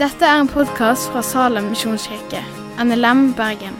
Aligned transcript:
Dette 0.00 0.24
er 0.24 0.40
en 0.40 0.48
podkast 0.48 1.10
fra 1.12 1.22
Salem 1.22 1.68
misjonskirke, 1.74 2.40
NLM 2.80 3.34
Bergen. 3.36 3.76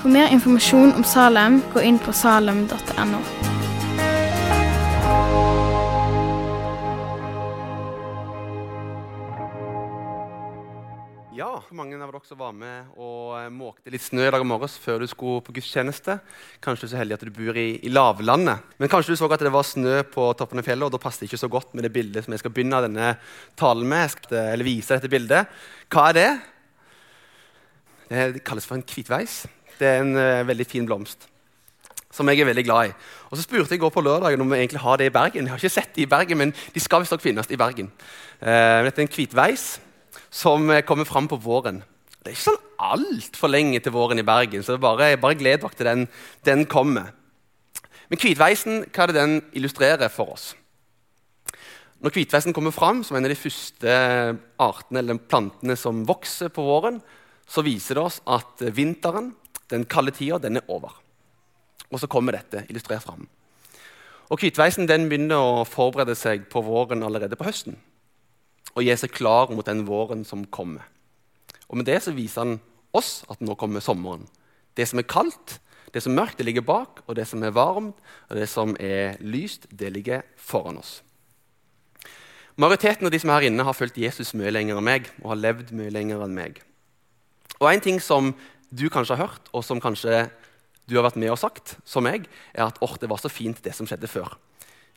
For 0.00 0.10
mer 0.10 0.26
informasjon 0.34 0.92
om 0.98 1.04
Salem, 1.06 1.62
gå 1.74 1.80
inn 1.80 1.98
på 2.02 2.12
salem.no. 2.12 3.53
Ja, 11.54 11.60
mange 11.70 11.94
av 11.94 12.10
dere 12.10 12.26
som 12.26 12.38
var 12.40 12.50
med 12.50 12.96
og 12.98 13.36
eh, 13.38 13.44
måkte 13.54 13.92
litt 13.94 14.02
snø 14.02 14.24
i 14.26 14.30
dag 14.34 14.42
morges 14.42 14.72
før 14.82 15.04
du 15.04 15.06
skulle 15.06 15.38
på 15.46 15.52
gudstjeneste. 15.54 16.16
Kanskje 16.64 16.82
du 16.82 16.88
er 16.88 16.90
så 16.90 16.98
heldig 16.98 17.14
at 17.14 17.22
du 17.28 17.30
bor 17.36 17.54
i, 17.60 17.76
i 17.78 17.92
lavlandet. 17.92 18.72
Men 18.82 18.90
kanskje 18.90 19.14
du 19.14 19.20
så 19.20 19.28
at 19.30 19.44
det 19.46 19.52
var 19.54 19.62
snø 19.62 20.00
på 20.10 20.24
toppen 20.34 20.58
av 20.58 20.66
fjellet, 20.66 20.88
og 20.88 20.90
da 20.90 20.98
passet 20.98 21.22
det 21.22 21.28
ikke 21.28 21.44
så 21.44 21.50
godt 21.52 21.76
med 21.78 21.86
det 21.86 21.92
bildet 21.94 22.26
som 22.26 22.34
jeg 22.34 22.42
skal 22.42 22.54
begynne 22.56 22.80
denne 22.88 23.12
talen 23.60 23.86
med. 23.86 24.02
Jeg 24.02 24.16
skal, 24.16 24.34
eller 24.56 24.66
vise 24.66 24.98
dette 24.98 25.12
bildet. 25.14 25.54
Hva 25.94 26.08
er 26.08 26.18
det? 26.18 26.26
Det 28.10 28.44
kalles 28.50 28.66
for 28.66 28.80
en 28.80 28.84
hvitveis. 28.90 29.38
Det 29.78 29.92
er 29.92 30.02
en 30.02 30.12
uh, 30.18 30.42
veldig 30.50 30.66
fin 30.74 30.90
blomst 30.90 31.30
som 32.14 32.26
jeg 32.30 32.42
er 32.42 32.50
veldig 32.50 32.62
glad 32.66 32.90
i. 32.90 32.98
Og 33.30 33.38
Så 33.38 33.46
spurte 33.46 33.74
jeg 33.74 33.82
går 33.82 33.94
på 33.94 34.02
lørdagen 34.02 34.42
om 34.42 34.50
vi 34.50 34.58
egentlig 34.58 34.82
har 34.82 34.98
det 34.98 35.06
i 35.06 35.14
Bergen. 35.14 35.46
Jeg 35.46 35.54
har 35.54 35.62
ikke 35.62 35.78
sett 35.78 35.94
det 35.94 36.02
i 36.02 36.10
Bergen, 36.10 36.38
men 36.38 36.52
de 36.74 36.82
skal 36.82 37.02
visstnok 37.02 37.22
finnes 37.22 37.50
i 37.50 37.58
Bergen. 37.58 37.94
Uh, 38.42 38.82
dette 38.86 38.98
er 38.98 39.06
en 39.06 39.14
hvitveis 39.14 39.74
som 40.34 40.66
kommer 40.86 41.06
fram 41.06 41.28
på 41.30 41.38
våren. 41.38 41.82
Det 42.24 42.32
er 42.32 42.34
ikke 42.34 42.48
sånn 42.48 42.62
altfor 42.84 43.52
lenge 43.52 43.78
til 43.84 43.94
våren 43.94 44.18
i 44.18 44.26
Bergen, 44.26 44.64
så 44.66 44.78
bare, 44.80 45.12
bare 45.20 45.38
gled 45.38 45.62
dere 45.62 45.78
til 45.78 45.88
den, 45.88 46.06
den 46.46 46.64
kommer. 46.70 47.12
Men 48.10 48.20
hvitveisen, 48.20 48.84
hva 48.90 49.04
er 49.04 49.12
det 49.12 49.20
den 49.20 49.36
illustrerer 49.56 50.10
for 50.12 50.34
oss? 50.34 50.50
Når 52.04 52.12
hvitveisen 52.16 52.52
kommer 52.56 52.74
fram 52.74 53.00
som 53.06 53.16
en 53.16 53.24
av 53.24 53.32
de 53.32 53.38
første 53.38 53.94
artene 54.60 55.00
eller 55.00 55.22
plantene 55.22 55.76
som 55.78 56.02
vokser 56.08 56.50
på 56.52 56.66
våren, 56.66 56.98
så 57.48 57.64
viser 57.64 57.96
det 57.96 58.04
oss 58.04 58.20
at 58.26 58.60
vinteren, 58.76 59.32
den 59.72 59.86
kalde 59.88 60.12
tida, 60.16 60.40
den 60.42 60.60
er 60.60 60.68
over. 60.68 60.92
Og 61.92 62.00
så 62.02 62.10
kommer 62.10 62.36
dette 62.36 62.66
illustrert 62.68 63.06
fram. 63.06 63.24
Og 64.32 64.40
Hvitveisen 64.40 64.88
den 64.88 65.06
begynner 65.08 65.40
å 65.40 65.64
forberede 65.68 66.16
seg 66.18 66.48
på 66.52 66.64
våren 66.64 67.04
allerede 67.06 67.38
på 67.38 67.46
høsten. 67.46 67.76
Og 68.72 68.82
gi 68.82 68.96
seg 68.96 69.12
klar 69.12 69.52
mot 69.52 69.66
den 69.66 69.84
våren 69.86 70.24
som 70.24 70.46
kommer. 70.46 70.86
Og 71.68 71.76
Med 71.76 71.86
det 71.86 72.00
så 72.02 72.14
viser 72.14 72.44
han 72.44 72.56
oss 72.94 73.24
at 73.30 73.40
nå 73.44 73.56
kommer 73.58 73.84
sommeren. 73.84 74.26
Det 74.74 74.88
som 74.88 74.98
er 74.98 75.08
kaldt, 75.08 75.58
det 75.94 76.02
som 76.02 76.12
er 76.12 76.24
mørkt, 76.24 76.38
det 76.38 76.46
ligger 76.48 76.66
bak. 76.66 77.04
Og 77.06 77.14
det 77.14 77.26
som 77.30 77.42
er 77.42 77.54
varmt, 77.54 77.98
og 78.28 78.36
det 78.36 78.48
som 78.50 78.74
er 78.80 79.18
lyst, 79.22 79.68
det 79.70 79.92
ligger 79.94 80.24
foran 80.36 80.80
oss. 80.80 81.02
Majoriteten 82.56 83.06
av 83.06 83.10
de 83.10 83.18
som 83.18 83.30
er 83.30 83.40
her 83.40 83.48
inne, 83.50 83.66
har 83.66 83.74
fulgt 83.74 83.98
Jesus 83.98 84.34
mye 84.38 84.52
lenger 84.54 84.78
enn 84.78 84.86
meg 84.86 85.08
og 85.22 85.32
har 85.32 85.40
levd 85.40 85.72
mye 85.74 85.90
lenger 85.90 86.22
enn 86.22 86.34
meg. 86.34 86.60
Og 87.60 87.70
En 87.70 87.82
ting 87.82 88.00
som 88.02 88.34
du 88.70 88.88
kanskje 88.90 89.16
har 89.16 89.28
hørt, 89.28 89.48
og 89.52 89.64
som 89.66 89.80
kanskje 89.82 90.28
du 90.86 90.96
har 90.96 91.06
vært 91.06 91.18
med 91.18 91.32
og 91.32 91.38
sagt, 91.40 91.76
som 91.86 92.04
meg, 92.04 92.26
er 92.52 92.66
at 92.66 93.00
det 93.00 93.10
var 93.10 93.18
så 93.22 93.30
fint, 93.30 93.62
det 93.64 93.74
som 93.74 93.86
skjedde 93.86 94.10
før. 94.10 94.36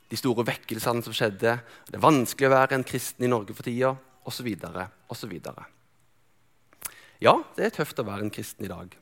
De 0.08 0.20
store 0.20 0.46
vekkelsene 0.48 1.04
som 1.04 1.16
skjedde, 1.16 1.58
det 1.90 1.98
er 1.98 2.04
vanskelig 2.04 2.48
å 2.48 2.54
være 2.54 2.78
en 2.78 2.88
kristen 2.88 3.28
i 3.28 3.32
Norge 3.32 3.56
for 3.56 3.68
tida, 3.68 3.92
osv. 4.28 4.48
osv. 5.12 5.34
Ja, 7.24 7.34
det 7.58 7.66
er 7.66 7.76
tøft 7.76 8.00
å 8.00 8.08
være 8.08 8.28
en 8.28 8.34
kristen 8.34 8.68
i 8.68 8.72
dag. 8.72 8.96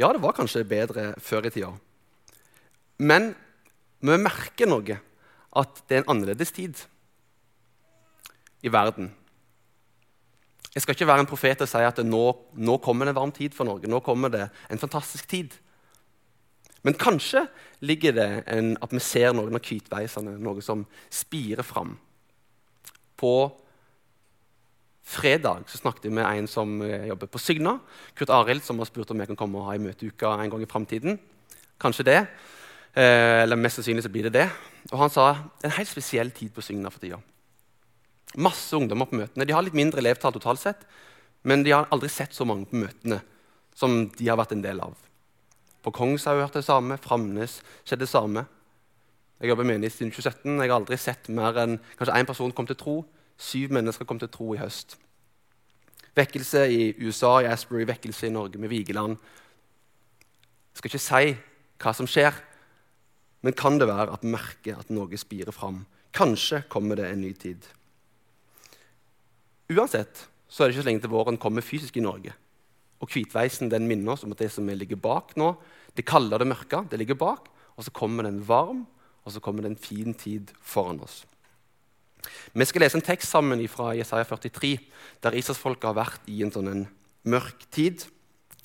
Ja, 0.00 0.08
det 0.14 0.22
var 0.22 0.36
kanskje 0.36 0.64
bedre 0.64 1.10
før 1.20 1.48
i 1.48 1.52
tida. 1.52 1.72
Men 3.00 3.34
vi 4.00 4.16
merker 4.16 4.68
noe, 4.70 5.00
at 5.50 5.80
det 5.88 5.96
er 5.96 6.04
en 6.04 6.12
annerledes 6.14 6.52
tid 6.54 6.78
i 8.62 8.70
verden. 8.72 9.10
Jeg 10.70 10.84
skal 10.84 10.94
ikke 10.94 11.08
være 11.08 11.24
en 11.24 11.28
profet 11.30 11.64
og 11.64 11.68
si 11.68 11.82
at 11.82 11.98
nå, 12.06 12.22
nå 12.54 12.76
kommer 12.84 13.08
det 13.08 13.14
en 13.16 13.18
varm 13.18 13.32
tid 13.34 13.56
for 13.56 13.66
Norge. 13.66 13.90
Nå 13.90 13.98
kommer 14.06 14.30
det 14.30 14.44
en 14.70 14.78
fantastisk 14.78 15.26
tid. 15.28 15.56
Men 16.86 16.96
kanskje 16.96 17.44
ligger 17.84 18.14
det 18.16 18.28
en, 18.48 18.76
at 18.80 18.92
vi 18.92 19.00
ser 19.04 19.34
noen 19.36 19.56
av 19.56 19.64
hvitveisene, 19.64 20.36
noe 20.40 20.62
som 20.64 20.86
spirer 21.12 21.66
fram. 21.66 21.96
På 23.20 23.34
fredag 25.10 25.66
snakket 25.68 26.08
jeg 26.08 26.14
med 26.16 26.28
en 26.28 26.48
som 26.48 26.78
eh, 26.86 27.08
jobber 27.10 27.28
på 27.30 27.40
Sygna. 27.42 27.76
Kurt 28.16 28.32
Arild, 28.32 28.62
som 28.64 28.80
har 28.80 28.88
spurt 28.88 29.10
om 29.12 29.20
jeg 29.20 29.32
kan 29.32 29.38
komme 29.38 29.60
og 29.60 29.68
ha 29.68 29.76
en 29.76 29.88
møteuke 29.88 30.30
en 30.30 30.52
gang 30.52 30.64
i 30.64 30.70
framtiden. 30.70 31.18
Kanskje 31.80 32.06
det. 32.06 32.20
Eh, 32.94 33.42
eller 33.42 33.60
mest 33.60 33.80
sannsynlig 33.80 34.06
så 34.06 34.12
blir 34.12 34.28
det 34.28 34.36
det. 34.38 34.48
Og 34.92 34.98
han 35.02 35.12
sa 35.12 35.26
en 35.64 35.76
helt 35.76 35.90
spesiell 35.90 36.32
tid 36.36 36.54
på 36.54 36.64
Sygna 36.64 36.92
for 36.92 37.02
tida. 37.02 37.20
Masse 38.40 38.76
ungdommer 38.78 39.10
på 39.10 39.18
møtene. 39.18 39.46
De 39.46 39.56
har 39.56 39.66
litt 39.66 39.76
mindre 39.76 40.00
elevtall 40.00 40.32
totalt 40.36 40.62
sett, 40.62 40.86
men 41.42 41.64
de 41.66 41.74
har 41.74 41.90
aldri 41.90 42.08
sett 42.12 42.36
så 42.36 42.46
mange 42.46 42.68
på 42.70 42.78
møtene 42.78 43.20
som 43.76 44.04
de 44.16 44.28
har 44.28 44.38
vært 44.38 44.54
en 44.54 44.64
del 44.64 44.80
av. 44.84 44.94
På 45.82 45.92
Kongshaug 45.94 46.42
hørte 46.42 46.60
det 46.60 46.68
samme, 46.68 46.98
Framnes 47.00 47.60
skjedde 47.84 48.04
det 48.04 48.12
samme. 48.12 48.44
Jeg 49.40 49.48
jobber 49.48 49.64
menighet 49.64 49.94
siden 49.94 50.12
2017. 50.12 50.60
Jeg 50.60 50.68
har 50.68 50.76
aldri 50.76 50.98
sett 51.00 51.30
mer 51.32 51.56
enn 51.62 51.78
kanskje 51.96 52.16
én 52.18 52.28
person 52.28 52.52
kom 52.52 52.68
til 52.68 52.76
tro. 52.76 52.96
Syv 53.40 53.72
mennesker 53.72 54.04
kom 54.04 54.20
til 54.20 54.28
tro 54.28 54.52
i 54.52 54.60
høst. 54.60 54.98
Vekkelse 56.16 56.66
i 56.68 56.82
USA, 57.00 57.38
i 57.40 57.48
Asbury, 57.48 57.86
vekkelse 57.88 58.28
i 58.28 58.34
Norge 58.34 58.60
med 58.60 58.68
Vigeland. 58.68 59.16
Jeg 60.70 60.82
skal 60.82 60.90
ikke 60.90 61.04
si 61.06 61.32
hva 61.80 61.94
som 61.96 62.08
skjer, 62.10 62.36
men 63.40 63.56
kan 63.56 63.78
det 63.80 63.88
være 63.88 64.12
at 64.12 64.24
vi 64.26 64.74
at 64.74 64.90
noe 64.92 65.16
spirer 65.16 65.54
fram? 65.54 65.86
Kanskje 66.12 66.64
kommer 66.68 66.96
det 66.96 67.08
en 67.08 67.22
ny 67.22 67.32
tid. 67.32 67.64
Uansett 69.70 70.26
så 70.50 70.64
er 70.64 70.68
det 70.68 70.74
ikke 70.74 70.82
så 70.82 70.88
lenge 70.90 71.00
til 71.06 71.14
våren 71.14 71.38
kommer 71.38 71.62
fysisk 71.62 71.96
i 71.96 72.04
Norge. 72.04 72.34
Og 73.00 73.08
hvitveisen 73.08 73.70
den 73.72 73.88
minner 73.88 74.14
oss 74.14 74.24
om 74.26 74.34
at 74.34 74.42
det 74.42 74.50
som 74.52 74.68
ligger 74.68 75.00
bak 75.00 75.32
nå, 75.40 75.54
det 75.96 76.06
kalde 76.08 76.36
og 76.36 76.42
det 76.42 76.50
mørke, 76.50 76.84
det 76.90 77.00
ligger 77.00 77.18
bak. 77.18 77.48
Og 77.76 77.86
så 77.86 77.92
kommer 77.96 78.26
det 78.26 78.34
en 78.34 78.46
varm, 78.46 78.84
og 79.24 79.32
så 79.32 79.40
kommer 79.40 79.64
det 79.64 79.72
en 79.72 79.80
fin 79.80 80.14
tid 80.14 80.52
foran 80.60 81.00
oss. 81.00 81.24
Vi 82.52 82.66
skal 82.68 82.84
lese 82.84 82.98
en 82.98 83.04
tekst 83.04 83.32
sammen 83.32 83.62
fra 83.72 83.94
Jesaja 83.96 84.26
43, 84.28 84.76
der 85.24 85.36
Israelsfolket 85.38 85.88
har 85.88 85.96
vært 85.96 86.28
i 86.28 86.42
en 86.44 86.52
sånn 86.52 86.68
en 86.68 86.86
mørk 87.24 87.64
tid. 87.72 88.04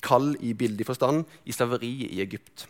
Kald 0.04 0.36
i 0.44 0.52
bildig 0.52 0.84
forstand, 0.86 1.24
i 1.48 1.54
slaveriet 1.56 2.12
i 2.12 2.20
Egypt. 2.20 2.66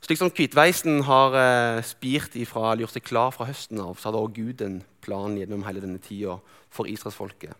Slik 0.00 0.18
som 0.18 0.32
hvitveisen 0.32 1.04
har 1.06 1.36
eh, 1.38 1.82
spirt 1.86 2.34
ifra, 2.40 2.72
eller 2.72 2.86
gjort 2.86 2.96
seg 2.96 3.06
klar 3.06 3.34
fra 3.36 3.46
høsten 3.46 3.80
av, 3.84 3.94
så 3.94 4.08
hadde 4.08 4.22
også 4.24 4.36
Gud 4.40 4.62
en 4.64 4.80
plan 5.04 5.36
gjennom 5.38 5.62
hele 5.66 5.82
denne 5.84 6.00
tida 6.02 6.38
for 6.72 6.88
israelsfolket. 6.90 7.54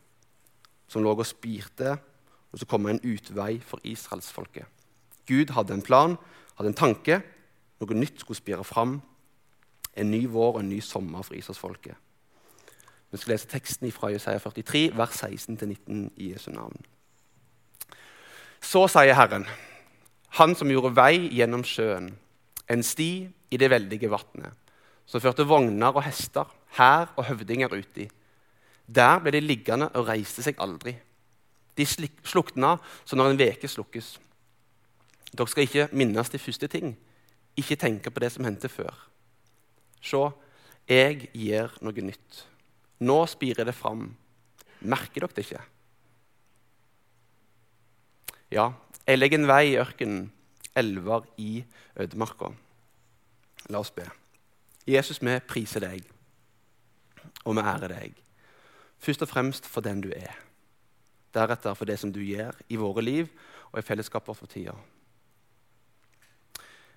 Som 0.90 1.04
lå 1.04 1.12
og 1.12 1.28
spirte, 1.28 1.98
og 2.52 2.58
så 2.58 2.66
kommer 2.66 2.90
en 2.90 3.02
utvei 3.04 3.60
for 3.62 3.80
israelsfolket. 3.84 4.66
Gud 5.26 5.52
hadde 5.54 5.74
en 5.74 5.82
plan, 5.82 6.16
hadde 6.58 6.72
en 6.72 6.74
tanke. 6.74 7.20
Noe 7.80 7.96
nytt 7.96 8.20
skulle 8.20 8.38
spire 8.38 8.64
fram. 8.66 8.98
En 9.96 10.10
ny 10.10 10.24
vår 10.30 10.56
og 10.56 10.60
en 10.60 10.70
ny 10.70 10.80
sommer 10.82 11.22
for 11.22 11.38
israelsfolket. 11.38 11.94
Vi 13.10 13.18
skal 13.18 13.32
lese 13.34 13.50
teksten 13.50 13.90
fra 13.92 14.10
Jesaja 14.12 14.38
43, 14.38 14.90
vers 14.96 15.22
16-19 15.24 16.10
i 16.16 16.30
Jesu 16.32 16.50
navn. 16.54 16.78
Så 18.60 18.86
sier 18.88 19.14
Herren, 19.14 19.46
Han 20.38 20.54
som 20.54 20.70
gjorde 20.70 20.94
vei 20.94 21.26
gjennom 21.34 21.64
sjøen, 21.66 22.12
en 22.70 22.82
sti 22.86 23.26
i 23.50 23.58
det 23.58 23.70
veldige 23.70 24.10
vannet, 24.12 24.54
som 25.06 25.20
førte 25.20 25.42
vogner 25.42 25.90
og 25.90 26.04
hester, 26.06 26.46
hær 26.78 27.10
og 27.16 27.24
høvdinger 27.26 27.72
uti. 27.74 28.06
Der 28.86 29.18
ble 29.18 29.32
de 29.34 29.40
liggende 29.42 29.88
og 29.98 30.06
reiste 30.06 30.44
seg 30.46 30.60
aldri. 30.62 30.94
De 31.80 31.86
slukna 31.88 32.74
som 33.08 33.16
når 33.16 33.32
en 33.32 33.40
veke 33.40 33.68
slukkes. 33.70 34.18
Dere 35.30 35.48
skal 35.48 35.64
ikke 35.64 35.88
minnes 35.96 36.28
de 36.32 36.40
første 36.42 36.68
ting, 36.68 36.92
ikke 37.56 37.78
tenke 37.80 38.12
på 38.12 38.20
det 38.20 38.32
som 38.34 38.44
hendte 38.44 38.68
før. 38.68 38.94
Se, 40.02 40.20
jeg 40.90 41.28
gjør 41.36 41.76
noe 41.84 42.04
nytt. 42.04 42.44
Nå 43.00 43.18
spirer 43.30 43.68
det 43.68 43.76
fram. 43.76 44.08
Merker 44.80 45.24
dere 45.24 45.36
det 45.36 45.46
ikke? 45.46 45.62
Ja, 48.50 48.72
jeg 49.06 49.20
legger 49.20 49.38
en 49.38 49.48
vei 49.48 49.62
i 49.70 49.78
ørkenen, 49.78 50.24
elver 50.74 51.28
i 51.38 51.62
ødemarka. 52.00 52.50
La 53.70 53.78
oss 53.78 53.92
be. 53.94 54.08
Jesus, 54.88 55.20
vi 55.22 55.36
priser 55.46 55.84
deg, 55.84 56.06
og 57.44 57.54
vi 57.54 57.62
ærer 57.62 57.94
deg. 57.94 58.16
Først 59.00 59.22
og 59.22 59.30
fremst 59.30 59.68
for 59.70 59.84
den 59.84 60.02
du 60.02 60.10
er. 60.16 60.34
Deretter 61.34 61.76
for 61.78 61.86
det 61.86 61.98
som 62.00 62.12
du 62.12 62.20
gjør 62.24 62.56
i 62.68 62.78
våre 62.80 63.04
liv 63.04 63.30
og 63.70 63.78
i 63.78 63.86
fellesskaper 63.86 64.34
for 64.34 64.50
tida. 64.50 64.74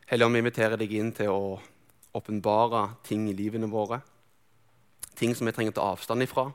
Helligånd, 0.09 0.35
vi 0.35 0.41
inviterer 0.43 0.77
deg 0.77 0.91
inn 0.97 1.13
til 1.15 1.31
å 1.31 1.45
åpenbare 2.17 2.83
ting 3.05 3.27
i 3.29 3.37
livene 3.37 3.69
våre. 3.71 4.01
Ting 5.15 5.35
som 5.37 5.47
vi 5.47 5.53
trenger 5.55 5.73
å 5.73 5.77
ta 5.77 5.87
avstand 5.93 6.25
ifra. 6.25 6.47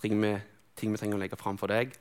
Ting 0.00 0.20
vi, 0.20 0.32
ting 0.78 0.92
vi 0.92 1.00
trenger 1.00 1.18
å 1.18 1.22
legge 1.22 1.38
fram 1.40 1.58
for 1.60 1.72
deg. 1.72 1.94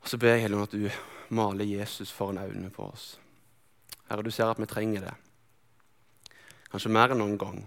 Og 0.00 0.08
så 0.08 0.18
ber 0.20 0.36
jeg 0.36 0.46
Helligånd 0.46 0.70
at 0.70 0.78
du 0.78 1.34
maler 1.34 1.68
Jesus 1.68 2.10
foran 2.14 2.40
øynene 2.40 2.72
på 2.74 2.86
oss. 2.88 3.12
Herre, 4.08 4.24
du 4.26 4.30
ser 4.34 4.50
at 4.50 4.58
vi 4.58 4.66
trenger 4.66 5.06
det. 5.06 5.14
kanskje 6.70 6.90
mer 6.90 7.10
enn 7.10 7.18
noen 7.18 7.38
gang. 7.38 7.62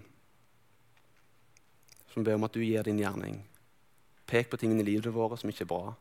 Som 2.14 2.24
ber 2.24 2.36
om 2.36 2.44
at 2.48 2.54
du 2.54 2.64
gir 2.64 2.84
din 2.84 3.00
gjerning. 3.00 3.42
Pek 4.28 4.50
på 4.50 4.58
tingene 4.58 4.84
i 4.84 4.88
livet 4.88 5.14
våre 5.14 5.38
som 5.40 5.52
ikke 5.52 5.66
er 5.66 5.72
bra. 5.72 5.94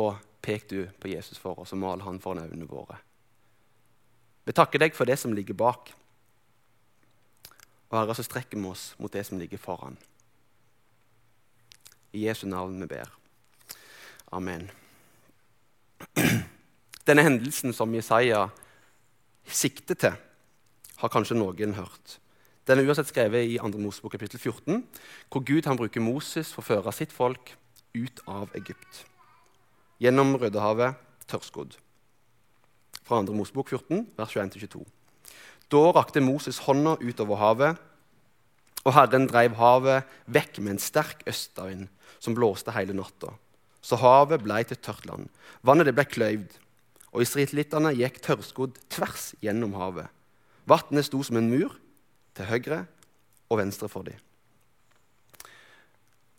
Og 0.00 0.18
pek 0.42 0.68
du 0.70 0.84
på 1.00 1.10
Jesus 1.12 1.38
for 1.38 1.58
oss, 1.60 1.74
og 1.74 1.82
mal 1.82 2.02
han 2.04 2.20
foran 2.22 2.44
øynene 2.46 2.68
våre. 2.68 2.98
Vi 4.44 4.56
takker 4.56 4.80
deg 4.80 4.96
for 4.96 5.08
det 5.08 5.18
som 5.20 5.34
ligger 5.36 5.54
bak. 5.54 5.92
Og 7.90 7.98
Herre, 7.98 8.14
så 8.16 8.24
strekker 8.24 8.58
vi 8.58 8.70
oss 8.70 8.94
mot 8.98 9.12
det 9.12 9.26
som 9.26 9.38
ligger 9.38 9.60
foran. 9.60 9.98
I 12.12 12.24
Jesu 12.26 12.46
navn 12.48 12.80
vi 12.80 12.88
ber. 12.90 13.10
Amen. 14.32 14.70
Denne 17.06 17.22
hendelsen 17.26 17.74
som 17.74 17.94
Jesaja 17.94 18.48
sikter 19.46 19.98
til, 19.98 20.18
har 21.00 21.12
kanskje 21.12 21.38
noen 21.38 21.74
hørt. 21.74 22.18
Den 22.68 22.78
er 22.78 22.84
uansett 22.84 23.08
skrevet 23.08 23.48
i 23.48 23.56
2. 23.56 23.70
Mosebok 23.80 24.12
kapittel 24.12 24.40
14, 24.40 24.82
hvor 25.32 25.44
Gud 25.48 25.66
han 25.66 25.78
bruker 25.80 26.04
Moses 26.04 26.52
for 26.52 26.60
å 26.60 26.68
føre 26.68 26.92
sitt 26.92 27.12
folk 27.14 27.54
ut 27.96 28.20
av 28.28 28.52
Egypt. 28.58 29.04
Gjennom 30.00 30.34
Rødehavet, 30.36 30.98
tørrskodd. 31.30 31.78
Fra 33.00 33.22
2. 33.24 33.36
Mosebok 33.36 33.72
14, 33.72 34.04
vers 34.18 34.36
21-22. 34.36 34.84
Da 35.72 35.82
rakte 35.96 36.20
Moses 36.20 36.60
hånda 36.66 36.98
utover 37.00 37.40
havet, 37.40 37.80
og 38.84 38.94
Herren 38.96 39.28
dreiv 39.28 39.56
havet 39.60 40.08
vekk 40.28 40.60
med 40.60 40.76
en 40.76 40.82
sterk 40.82 41.24
østavind 41.28 41.88
som 42.20 42.36
blåste 42.36 42.72
hele 42.76 42.96
natta. 42.96 43.34
Så 43.80 43.96
havet 44.00 44.44
blei 44.44 44.62
til 44.68 44.78
tørt 44.80 45.06
land. 45.08 45.28
Vannet 45.64 45.88
det 45.88 45.96
ble 45.96 46.04
kløyvd, 46.08 46.56
og 47.12 47.24
israelittene 47.24 47.96
gikk 47.96 48.20
tørrskodd 48.24 48.76
tvers 48.92 49.30
gjennom 49.44 49.76
havet. 49.80 50.08
Vannet 50.68 51.08
sto 51.08 51.22
som 51.24 51.40
en 51.40 51.48
mur 51.50 51.80
til 52.40 52.48
høyre 52.48 52.84
og 53.50 53.60
venstre 53.60 53.88
for 53.92 54.06
dem. 54.08 54.16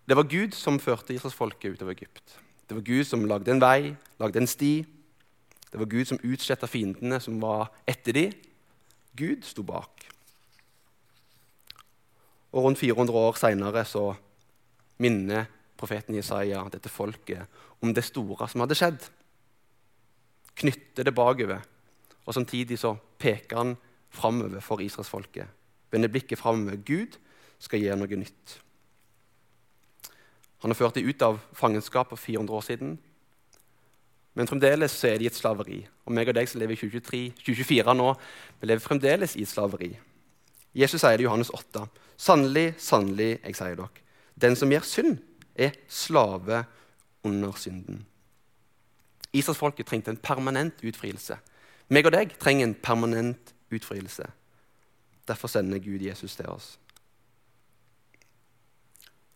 Det 0.09 0.17
var 0.17 0.27
Gud 0.27 0.55
som 0.57 0.79
førte 0.81 1.13
Israelsfolket 1.13 1.77
utover 1.77 1.93
Egypt. 1.93 2.39
Det 2.67 2.75
var 2.75 2.83
Gud 2.83 3.05
som 3.05 3.27
lagde 3.29 3.51
en 3.53 3.61
vei, 3.61 3.93
lagde 4.19 4.41
en 4.41 4.49
sti. 4.49 4.81
Det 5.71 5.79
var 5.79 5.87
Gud 5.91 6.09
som 6.09 6.19
utsletta 6.25 6.67
fiendene 6.67 7.19
som 7.21 7.37
var 7.39 7.69
etter 7.87 8.17
dem. 8.17 8.33
Gud 9.15 9.45
sto 9.45 9.63
bak. 9.63 10.07
Og 12.51 12.65
rundt 12.65 12.79
400 12.79 13.15
år 13.15 13.39
seinere 13.39 13.85
minner 14.99 15.45
profeten 15.77 16.15
Jesaja 16.15 16.65
dette 16.71 16.89
folket 16.89 17.47
om 17.81 17.93
det 17.93 18.03
store 18.03 18.49
som 18.51 18.65
hadde 18.65 18.77
skjedd. 18.77 19.07
Knytter 20.59 21.07
det 21.07 21.15
bakover, 21.15 21.63
og 22.25 22.33
samtidig 22.35 22.77
så 22.79 22.95
peker 23.17 23.57
han 23.57 23.77
framover 24.11 24.59
for 24.59 24.83
israelsfolket. 24.83 25.47
Vender 25.91 26.11
blikket 26.11 26.39
framover. 26.39 26.79
Gud 26.85 27.17
skal 27.61 27.83
gjøre 27.83 27.99
noe 27.99 28.19
nytt. 28.19 28.57
Han 30.61 30.71
har 30.71 30.77
ført 30.77 30.97
dem 30.97 31.07
ut 31.09 31.23
av 31.25 31.39
fangenskap 31.57 32.11
for 32.13 32.21
400 32.21 32.57
år 32.57 32.65
siden. 32.67 32.99
Men 34.37 34.47
fremdeles 34.47 34.93
er 35.03 35.17
de 35.19 35.25
i 35.25 35.31
et 35.31 35.35
slaveri. 35.35 35.81
Og 36.05 36.13
meg 36.15 36.29
og 36.31 36.37
deg 36.37 36.47
som 36.47 36.61
lever 36.61 36.77
i 36.77 36.79
2023, 36.79 37.21
2024 37.41 37.95
nå, 37.97 38.11
vi 38.61 38.69
lever 38.69 38.83
fremdeles 38.83 39.35
i 39.35 39.43
et 39.43 39.51
slaveri. 39.51 39.91
Jesus 40.77 41.01
sier 41.01 41.17
det 41.19 41.25
i 41.25 41.27
Johannes 41.27 41.51
8. 41.51 41.83
Sannelig, 42.21 42.67
sannelig, 42.79 43.33
jeg 43.41 43.57
sier 43.57 43.75
dere, 43.75 44.05
den 44.39 44.55
som 44.55 44.71
gjør 44.71 44.85
synd, 44.87 45.17
er 45.55 45.75
slave 45.91 46.61
under 47.27 47.57
synden. 47.59 48.05
Israelsfolket 49.35 49.87
trengte 49.87 50.13
en 50.13 50.21
permanent 50.21 50.79
utfrielse. 50.85 51.37
Meg 51.91 52.07
og 52.07 52.15
deg 52.15 52.35
trenger 52.39 52.69
en 52.69 52.77
permanent 52.77 53.51
utfrielse. 53.73 54.27
Derfor 55.27 55.47
sender 55.47 55.79
Gud 55.79 56.01
Jesus 56.01 56.35
til 56.35 56.49
oss. 56.49 56.79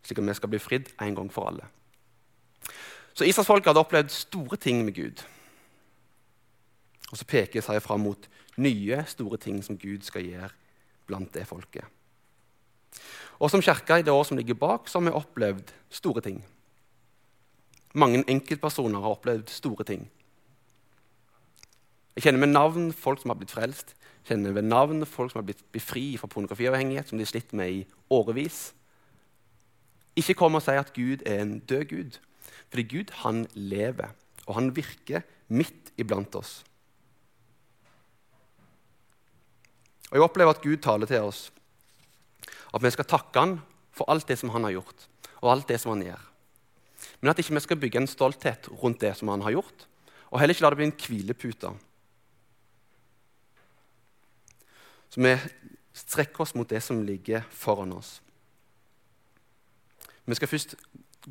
Slik 0.06 0.20
at 0.22 0.28
vi 0.28 0.34
skal 0.38 0.50
bli 0.50 0.60
fridd 0.60 0.92
en 1.02 1.16
gang 1.16 1.32
for 1.34 1.50
alle. 1.50 1.66
Så 3.14 3.26
Israelsfolket 3.26 3.72
hadde 3.72 3.80
opplevd 3.80 4.10
store 4.12 4.58
ting 4.58 4.86
med 4.86 4.96
Gud. 4.96 5.24
Og 7.12 7.18
så 7.18 7.26
peker 7.26 7.64
seg 7.64 7.82
fram 7.82 8.04
mot 8.04 8.30
nye, 8.58 9.04
store 9.08 9.38
ting 9.38 9.62
som 9.64 9.78
Gud 9.78 10.04
skal 10.04 10.26
gjøre 10.26 10.50
blant 11.08 11.34
det 11.34 11.46
folket. 11.48 11.86
Og 13.40 13.52
som 13.52 13.62
kirke 13.62 14.00
i 14.00 14.06
det 14.06 14.14
året 14.14 14.28
som 14.28 14.38
ligger 14.38 14.58
bak, 14.60 14.90
så 14.90 15.00
har 15.00 15.10
vi 15.10 15.16
opplevd 15.16 15.74
store 15.90 16.22
ting. 16.22 16.44
Mange 17.96 18.24
enkeltpersoner 18.28 19.00
har 19.00 19.16
opplevd 19.16 19.50
store 19.50 19.84
ting. 19.88 20.06
Jeg 22.16 22.24
kjenner 22.24 22.46
med 22.46 22.54
navn 22.54 22.92
folk 22.96 23.20
som 23.22 23.34
har 23.34 23.40
blitt 23.40 23.52
frelst. 23.52 23.92
Jeg 24.24 24.32
kjenner 24.32 24.56
ved 24.56 24.68
navn 24.70 25.04
folk 25.06 25.34
som 25.34 25.42
har 25.42 25.48
blitt 25.50 25.66
befri 25.76 26.16
fra 26.18 26.30
pornografiavhengighet, 26.32 27.10
som 27.10 27.20
de 27.20 27.26
har 27.26 27.32
slitt 27.34 27.52
med 27.54 27.72
i 27.72 27.82
årevis. 28.10 28.70
Ikke 30.16 30.38
kom 30.40 30.56
og 30.56 30.64
si 30.64 30.78
at 30.80 30.94
Gud 30.96 31.26
er 31.28 31.42
en 31.44 31.58
død 31.60 31.84
Gud. 31.92 32.20
Fordi 32.70 32.86
Gud, 32.88 33.12
han 33.24 33.44
lever, 33.54 34.16
og 34.48 34.56
han 34.56 34.72
virker 34.76 35.26
midt 35.48 35.92
iblant 36.00 36.36
oss. 36.40 36.64
Og 40.12 40.18
Jeg 40.18 40.24
opplever 40.24 40.56
at 40.56 40.64
Gud 40.64 40.78
taler 40.78 41.10
til 41.10 41.26
oss 41.26 41.50
at 42.76 42.84
vi 42.84 42.92
skal 42.92 43.08
takke 43.08 43.40
han 43.40 43.58
for 43.96 44.10
alt 44.12 44.28
det 44.28 44.36
som 44.40 44.52
han 44.52 44.66
har 44.68 44.76
gjort, 44.76 45.06
og 45.40 45.52
alt 45.52 45.70
det 45.72 45.78
som 45.80 45.94
han 45.94 46.04
gjør. 46.04 46.24
Men 47.22 47.32
at 47.32 47.40
ikke 47.40 47.56
vi 47.56 47.64
skal 47.64 47.80
bygge 47.80 48.02
en 48.02 48.10
stolthet 48.12 48.68
rundt 48.82 49.00
det 49.00 49.14
som 49.16 49.32
han 49.32 49.44
har 49.46 49.56
gjort, 49.56 49.86
og 50.32 50.40
heller 50.40 50.56
ikke 50.56 50.66
la 50.66 50.72
det 50.74 50.80
bli 50.82 50.88
en 50.90 50.98
hvilepute. 51.06 51.72
Så 55.16 55.22
vi 55.24 55.38
strekker 55.96 56.42
oss 56.44 56.52
mot 56.56 56.70
det 56.70 56.82
som 56.84 57.00
ligger 57.08 57.46
foran 57.50 57.94
oss. 57.96 58.22
Vi 60.26 60.36
skal 60.36 60.48
først 60.48 60.74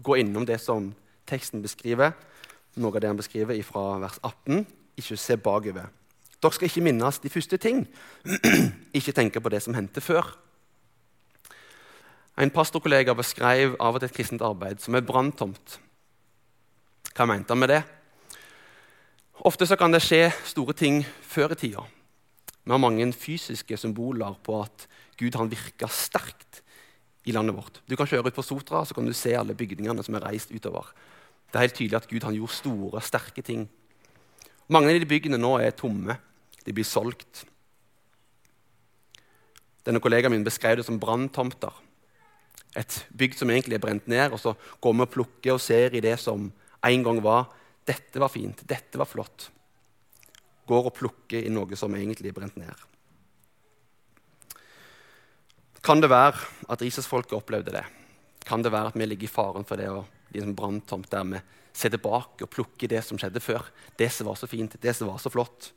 gå 0.02 0.14
innom 0.14 0.46
det 0.46 0.56
som 0.60 0.94
teksten 1.28 1.60
beskriver, 1.62 2.14
noe 2.80 2.94
av 2.96 3.02
det 3.02 3.10
han 3.10 3.18
beskriver 3.18 3.58
fra 3.62 3.98
vers 4.00 4.16
18. 4.22 4.62
Ikke 4.96 5.18
se 5.20 5.36
bakover. 5.36 5.90
Dere 6.40 6.56
skal 6.56 6.70
ikke 6.70 6.84
minnes 6.86 7.18
de 7.20 7.28
første 7.28 7.58
ting. 7.60 7.82
ikke 8.96 9.12
tenke 9.12 9.42
på 9.44 9.52
det 9.52 9.60
som 9.62 9.76
hendte 9.76 10.00
før. 10.00 10.30
En 12.40 12.50
pastorkollega 12.50 13.12
beskrev 13.14 13.76
av 13.76 13.98
og 13.98 14.00
til 14.00 14.08
et 14.08 14.16
kristent 14.16 14.42
arbeid 14.42 14.80
som 14.80 14.96
er 14.96 15.04
branntomt. 15.04 15.76
Hva 17.12 17.28
mente 17.28 17.52
han 17.52 17.60
med 17.60 17.74
det? 17.74 17.82
Ofte 19.44 19.68
kan 19.76 19.92
det 19.92 20.00
skje 20.00 20.30
store 20.48 20.72
ting 20.72 21.02
før 21.04 21.52
i 21.52 21.60
tida. 21.66 21.84
Vi 22.64 22.72
har 22.72 22.80
mange 22.80 23.06
fysiske 23.12 23.76
symboler 23.76 24.36
på 24.44 24.62
at 24.64 24.86
Gud 25.20 25.36
han 25.36 25.50
virka 25.52 25.88
sterkt 25.92 26.62
i 27.24 27.32
landet 27.32 27.56
vårt. 27.56 27.80
Du 27.88 27.96
kan 27.96 28.08
kjøre 28.08 28.28
ut 28.28 28.36
på 28.36 28.44
Sotra 28.44 28.84
så 28.84 28.96
kan 28.96 29.06
du 29.06 29.12
se 29.16 29.34
alle 29.36 29.56
bygningene 29.56 30.04
som 30.04 30.16
er 30.16 30.24
reist 30.24 30.52
utover. 30.52 30.88
Det 31.52 31.60
er 31.60 31.66
helt 31.68 31.76
tydelig 31.78 32.00
at 32.00 32.08
Gud 32.10 32.24
han 32.26 32.36
gjorde 32.36 32.56
store, 32.56 33.02
sterke 33.04 33.44
ting. 33.44 33.66
Mange 34.72 34.90
av 34.90 35.00
de 35.00 35.08
byggene 35.08 35.38
nå 35.38 35.58
er 35.60 35.76
tomme. 35.76 36.16
De 36.64 36.72
blir 36.72 36.88
solgt. 36.88 37.44
Denne 39.84 40.00
kollegaen 40.00 40.32
min 40.32 40.46
beskrev 40.46 40.80
det 40.80 40.86
som 40.88 41.00
branntomter 41.00 41.84
et 42.74 42.96
bygg 43.14 43.36
som 43.38 43.50
egentlig 43.52 43.78
er 43.78 43.82
brent 43.82 44.08
ned, 44.10 44.32
og 44.34 44.40
så 44.42 44.54
går 44.82 44.96
vi 44.96 45.04
og 45.04 45.12
plukker 45.12 45.54
og 45.54 45.62
ser 45.62 45.94
i 45.94 46.02
det 46.02 46.16
som 46.20 46.48
en 46.84 47.04
gang 47.06 47.20
var. 47.22 47.46
Dette 47.86 48.20
var 48.20 48.32
fint, 48.32 48.64
dette 48.66 48.98
var 48.98 49.08
flott. 49.08 49.50
Går 50.68 50.88
og 50.88 50.96
plukker 50.96 51.44
i 51.44 51.52
noe 51.52 51.76
som 51.76 51.94
egentlig 51.96 52.30
er 52.32 52.36
brent 52.36 52.56
ned. 52.60 52.84
Kan 55.84 56.00
det 56.00 56.08
være 56.08 56.40
at 56.72 56.82
Israelsfolket 56.82 57.36
opplevde 57.36 57.74
det? 57.74 57.84
Kan 58.44 58.62
det 58.64 58.72
være 58.72 58.92
at 58.92 58.96
vi 58.96 59.06
ligger 59.06 59.28
i 59.28 59.32
faren 59.32 59.66
for 59.68 59.80
det 59.80 59.90
å 59.92 60.04
bli 60.30 60.40
en 60.40 60.56
branntomt 60.56 61.10
der 61.12 61.26
vi 61.28 61.42
ser 61.74 61.92
tilbake 61.92 62.46
og 62.46 62.52
plukker 62.52 62.88
det 62.88 63.02
som 63.04 63.20
skjedde 63.20 63.42
før? 63.44 63.66
Det 63.98 64.08
som 64.12 64.30
var 64.30 64.38
så 64.40 64.48
fint, 64.48 64.76
det 64.80 64.94
som 64.96 65.10
var 65.10 65.20
så 65.20 65.32
flott. 65.32 65.72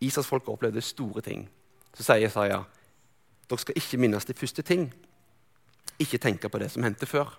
Israelsfolket 0.00 0.50
opplevde 0.50 0.82
store 0.82 1.22
ting. 1.22 1.46
Så 1.94 2.06
sier 2.06 2.26
Jesaja 2.26 2.64
dere 3.48 3.62
skal 3.62 3.78
ikke 3.80 3.98
minnes 4.00 4.26
de 4.28 4.36
første 4.36 4.62
ting. 4.62 4.90
Ikke 5.98 6.20
tenke 6.20 6.50
på 6.52 6.60
det 6.60 6.68
som 6.70 6.84
hendte 6.84 7.08
før. 7.08 7.30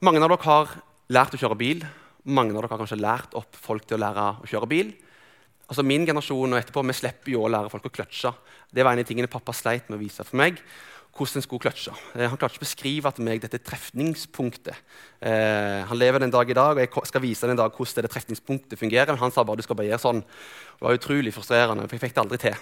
Mange 0.00 0.22
av 0.22 0.30
dere 0.30 0.46
har 0.46 0.72
lært 1.12 1.36
å 1.36 1.40
kjøre 1.40 1.58
bil. 1.60 1.84
Mange 2.26 2.50
av 2.50 2.58
dere 2.58 2.72
har 2.72 2.80
kanskje 2.80 2.98
lært 2.98 3.36
opp 3.38 3.54
folk 3.62 3.86
til 3.86 3.98
å 3.98 4.02
lære 4.02 4.26
å 4.42 4.48
kjøre 4.50 4.68
bil. 4.70 4.90
Altså 5.66 5.82
Min 5.86 6.06
generasjon 6.06 6.52
og 6.52 6.58
etterpå, 6.58 6.82
vi 6.86 6.94
slipper 6.94 7.32
jo 7.32 7.44
å 7.46 7.50
lære 7.50 7.70
folk 7.70 7.86
å 7.86 7.94
kløtsje. 7.94 8.32
Det 8.74 8.82
var 8.82 8.94
en 8.94 9.02
av 9.02 9.06
tingene 9.06 9.30
pappa 9.30 9.54
sleit 9.54 9.88
med 9.88 9.98
å 9.98 10.02
vise 10.02 10.26
for 10.26 10.38
meg. 10.42 10.62
hvordan 11.16 11.40
skulle 11.40 11.64
kløtsje. 11.64 11.94
Eh, 12.14 12.28
han 12.28 12.36
klarte 12.36 12.58
ikke 12.58 12.60
å 12.60 12.66
beskrive 12.66 13.12
til 13.16 13.24
meg 13.24 13.40
dette 13.40 13.56
trefningspunktet. 13.64 14.76
Eh, 15.22 15.80
han 15.88 15.96
lever 15.96 16.20
den 16.20 16.30
dag 16.30 16.50
i 16.50 16.52
dag, 16.52 16.76
og 16.76 16.82
jeg 16.82 17.08
skal 17.08 17.22
vise 17.22 17.46
den 17.46 17.56
dag 17.56 17.72
hvordan 17.72 18.04
det 18.04 18.10
trefningspunktet 18.12 18.78
fungerer. 18.78 19.14
Men 19.14 19.22
han 19.22 19.32
sa 19.32 19.42
bare 19.42 19.56
du 19.56 19.62
skal 19.62 19.76
bare 19.76 19.88
gjøre 19.88 20.02
sånn. 20.02 20.20
Det 20.20 20.84
var 20.84 20.98
utrolig 20.98 21.32
frustrerende, 21.32 21.88
for 21.88 21.96
jeg 21.96 22.04
fikk 22.04 22.14
det 22.14 22.24
aldri 22.24 22.38
til. 22.38 22.56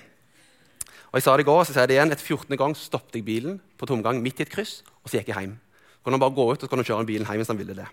Og 1.11 1.19
Jeg 1.19 1.23
sa 1.23 1.37
det 1.37 1.43
i 1.43 1.51
går, 1.51 1.65
så 1.65 1.73
sier 1.73 1.83
jeg 1.83 1.89
det 1.89 1.97
igjen. 1.99 2.13
Et 2.13 2.23
14. 2.23 2.57
gang 2.57 2.75
stoppet 2.75 3.19
jeg 3.19 3.25
bilen 3.25 3.61
på 3.77 3.87
tomgang 3.87 4.23
midt 4.23 4.39
i 4.39 4.47
et 4.47 4.55
kryss, 4.55 4.85
og 5.03 5.11
så 5.11 5.19
gikk 5.19 5.35
jeg 5.35 5.41
hjem. 5.41 5.59
Så 5.99 6.05
kunne 6.05 6.15
han 6.15 6.23
bare 6.23 6.39
gå 6.39 6.47
ut 6.53 6.63
og 6.63 6.63
så 6.63 6.71
kunne 6.71 6.87
kjøre 6.87 7.07
bilen 7.07 7.27
hjem 7.27 7.43
hvis 7.43 7.51
han 7.51 7.59
ville 7.59 7.75
det. 7.75 7.91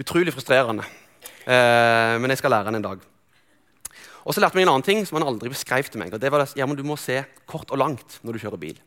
Utrolig 0.00 0.32
frustrerende. 0.32 0.86
Eh, 1.44 2.14
men 2.22 2.32
jeg 2.32 2.40
skal 2.40 2.54
lære 2.54 2.70
han 2.70 2.78
en 2.78 2.86
dag. 2.86 3.02
Og 4.22 4.34
så 4.34 4.40
lærte 4.40 4.56
jeg 4.56 4.64
en 4.64 4.72
annen 4.72 4.86
ting 4.86 5.02
som 5.04 5.18
han 5.18 5.26
aldri 5.26 5.50
beskrev 5.52 5.88
til 5.90 6.00
meg. 6.00 6.14
og 6.14 6.20
det 6.20 6.30
var 6.32 6.46
at 6.46 6.56
ja, 6.56 6.66
Du 6.66 6.82
må 6.82 6.96
se 6.96 7.24
kort 7.46 7.70
og 7.70 7.78
langt 7.78 8.20
når 8.22 8.32
du 8.32 8.38
kjører 8.38 8.60
bil. 8.60 8.78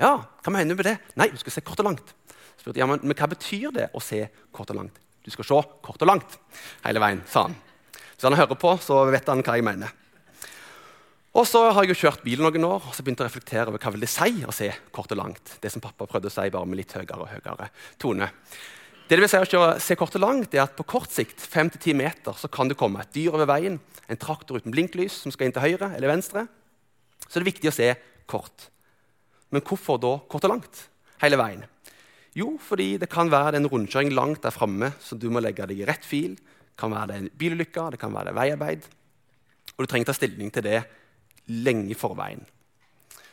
Ja, 0.00 0.24
hva 0.42 0.52
mener 0.52 0.74
du 0.74 0.76
med 0.76 0.88
det? 0.88 0.98
Nei, 1.16 1.28
du 1.30 1.36
skal 1.36 1.52
se 1.52 1.60
kort 1.60 1.80
og 1.80 1.86
langt. 1.86 2.14
Spurte, 2.56 2.78
ja, 2.78 2.86
men, 2.86 3.00
men 3.02 3.16
hva 3.16 3.28
betyr 3.28 3.70
det 3.72 3.90
å 3.94 4.00
se 4.00 4.26
kort 4.52 4.70
og 4.72 4.80
langt? 4.80 4.98
Du 5.24 5.30
skal 5.30 5.44
se 5.44 5.60
kort 5.82 6.02
og 6.02 6.08
langt 6.08 6.38
hele 6.84 7.02
veien, 7.02 7.22
sa 7.28 7.46
han. 7.46 7.56
Hvis 8.16 8.26
han 8.26 8.36
hører 8.36 8.58
på, 8.58 8.72
så 8.80 9.04
vet 9.12 9.28
han 9.28 9.44
hva 9.44 9.56
jeg 9.58 9.64
mener. 9.66 9.92
Og 11.36 11.44
så 11.44 11.66
har 11.68 11.84
jeg 11.84 11.92
jo 11.92 12.00
kjørt 12.06 12.22
bil 12.24 12.40
noen 12.40 12.64
år 12.64 12.86
og 12.88 12.94
så 12.96 13.04
begynte 13.04 13.22
jeg 13.22 13.28
å 13.28 13.32
reflektere 13.32 13.68
over 13.68 13.82
hva 13.82 13.92
vil 13.92 14.06
det 14.06 14.08
si 14.08 14.40
å 14.40 14.54
se 14.56 14.70
kort 14.94 15.12
og 15.12 15.20
langt. 15.20 15.58
Det 15.60 15.68
som 15.72 15.84
pappa 15.84 16.08
prøvde 16.08 16.30
å 16.30 16.32
si, 16.32 16.48
bare 16.52 16.68
med 16.68 16.80
litt 16.80 16.94
høyere 16.96 17.18
og 17.20 17.28
høyere 17.28 17.68
tone. 18.00 18.30
Det 19.06 19.14
det 19.14 19.22
vil 19.22 19.30
si 19.30 19.38
å 19.38 19.46
kjøre, 19.46 19.74
se 19.78 19.94
kort 19.94 20.16
og 20.18 20.22
langt, 20.24 20.54
er 20.54 20.64
at 20.64 20.74
På 20.74 20.82
kort 20.82 21.12
sikt 21.14 21.38
5-10 21.38 21.94
meter, 21.94 22.34
så 22.34 22.50
kan 22.50 22.66
det 22.66 22.78
komme 22.78 22.98
et 23.04 23.12
dyr 23.14 23.36
over 23.36 23.46
veien, 23.46 23.78
en 24.10 24.18
traktor 24.18 24.58
uten 24.58 24.74
blinklys 24.74 25.20
som 25.22 25.30
skal 25.30 25.46
inn 25.46 25.54
til 25.54 25.62
høyre 25.62 25.92
eller 25.94 26.10
venstre. 26.10 26.48
Så 27.28 27.38
det 27.38 27.44
er 27.44 27.52
viktig 27.52 27.70
å 27.70 27.76
se 27.76 27.86
kort. 28.26 28.66
Men 29.54 29.62
hvorfor 29.62 30.00
da 30.02 30.16
kort 30.26 30.48
og 30.48 30.56
langt 30.56 30.82
hele 31.22 31.38
veien? 31.38 31.62
Jo, 32.34 32.56
fordi 32.58 32.96
det 32.98 33.08
kan 33.08 33.30
være 33.30 33.60
en 33.60 33.70
rundkjøring 33.70 34.10
langt 34.10 34.42
der 34.42 34.54
framme, 34.54 34.90
så 34.98 35.14
du 35.14 35.30
må 35.30 35.38
legge 35.40 35.68
deg 35.70 35.78
i 35.84 35.86
rett 35.86 36.04
fil. 36.04 36.34
Det 36.34 36.74
kan 36.82 36.90
være 36.90 37.12
det 37.12 37.20
en 37.20 37.30
bilulykke, 37.38 37.86
det 37.94 38.02
kan 38.02 38.12
være 38.12 38.32
det 38.32 38.36
veiarbeid. 38.40 38.90
Og 39.76 39.86
du 39.86 39.90
trenger 39.90 40.10
ta 40.10 40.16
stilling 40.18 40.50
til 40.50 40.66
det 40.66 40.82
lenge 41.46 41.94
i 41.94 41.98
forveien. 41.98 42.42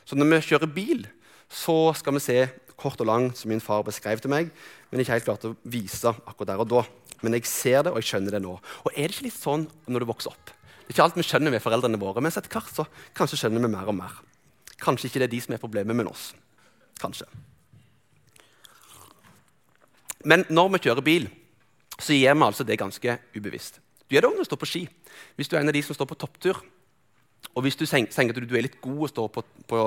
Så 0.06 0.13
når 0.15 0.36
vi 0.36 0.44
kjører 0.51 0.70
bil, 0.70 1.03
så 1.50 1.96
skal 1.98 2.18
vi 2.18 2.24
se 2.24 2.39
kort 2.80 3.01
og 3.03 3.10
lang 3.10 3.30
som 3.38 3.51
min 3.51 3.63
far 3.63 3.86
beskrev 3.86 4.22
til 4.22 4.32
meg, 4.34 4.51
men 4.92 5.01
ikke 5.01 5.15
helt 5.15 5.27
klart 5.27 5.48
å 5.48 5.56
vise 5.63 6.12
akkurat 6.13 6.53
der 6.53 6.63
og 6.63 6.70
da. 6.72 6.84
Men 7.24 7.38
jeg 7.38 7.48
ser 7.48 7.86
det, 7.86 7.94
og 7.94 8.01
jeg 8.01 8.10
skjønner 8.10 8.36
det 8.36 8.44
nå. 8.44 8.58
Og 8.58 8.92
er 8.92 9.08
det 9.08 9.15
ikke 9.15 9.30
litt 9.30 9.39
sånn 9.39 9.65
når 9.88 10.03
du 10.03 10.10
vokser 10.10 10.34
opp? 10.34 10.51
Det 10.84 10.92
er 10.92 10.98
ikke 10.98 11.06
alt 11.06 11.20
vi 11.20 11.25
skjønner 11.25 11.53
med 11.53 11.63
foreldrene 11.63 12.00
våre, 12.01 12.20
men 12.20 12.34
etter 12.34 12.51
hvert 12.51 12.74
så 12.75 12.86
kanskje 13.15 13.39
skjønner 13.39 13.63
vi 13.63 13.72
mer 13.72 13.88
og 13.88 13.96
mer. 13.96 14.18
Kanskje 14.84 15.08
ikke 15.08 15.24
det 15.24 15.30
er 15.30 15.36
de 15.36 15.39
som 15.46 15.56
er 15.56 15.62
problemet 15.62 15.96
med 15.96 16.10
oss. 16.12 16.34
Kanskje. 17.00 17.30
Men 20.27 20.44
når 20.51 20.75
vi 20.75 20.84
kjører 20.88 21.06
bil, 21.06 21.30
så 22.00 22.15
gjør 22.15 22.36
vi 22.36 22.48
altså 22.50 22.68
det 22.68 22.80
ganske 22.80 23.18
ubevisst. 23.36 23.80
Du 24.08 24.15
gjør 24.15 24.25
det 24.25 24.32
om 24.34 24.39
du 24.39 24.48
står 24.48 24.60
på 24.60 24.70
ski. 24.70 24.84
Hvis 25.39 25.48
du 25.48 25.56
er 25.56 25.63
en 25.63 25.72
av 25.72 25.75
de 25.75 25.84
som 25.86 25.96
står 25.96 26.10
på 26.12 26.20
topptur, 26.20 26.60
og 27.53 27.65
hvis 27.65 27.77
du 27.80 27.86
tenker 27.86 28.34
at 28.34 28.39
du 28.39 28.56
er 28.56 28.65
litt 28.65 28.80
god 28.82 29.06
å 29.06 29.12
stå 29.12 29.27
på, 29.32 29.44
på 29.70 29.80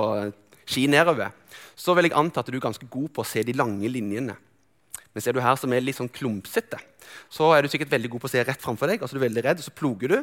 ski 0.66 0.86
nedover, 0.90 1.32
så 1.78 1.94
vil 1.96 2.08
jeg 2.08 2.16
anta 2.18 2.42
at 2.42 2.50
du 2.50 2.58
er 2.58 2.66
ganske 2.66 2.88
god 2.90 3.08
på 3.14 3.22
å 3.22 3.28
se 3.28 3.44
de 3.46 3.54
lange 3.56 3.88
linjene. 3.90 4.36
Men 5.16 5.24
ser 5.24 5.32
du 5.32 5.40
her 5.40 5.56
som 5.56 5.72
er 5.72 5.84
litt 5.84 5.96
sånn 5.96 6.12
klumpsete, 6.12 6.76
så 7.32 7.48
er 7.56 7.64
du 7.64 7.70
sikkert 7.72 7.94
veldig 7.94 8.10
god 8.12 8.24
på 8.24 8.28
å 8.28 8.32
se 8.34 8.42
rett 8.44 8.60
framfor 8.60 8.90
deg. 8.90 9.00
altså 9.00 9.16
du 9.16 9.22
er 9.22 9.28
veldig 9.28 9.44
redd, 9.46 9.62
og 9.62 9.64
Så 9.64 9.72
ploger 9.72 10.12
du, 10.12 10.18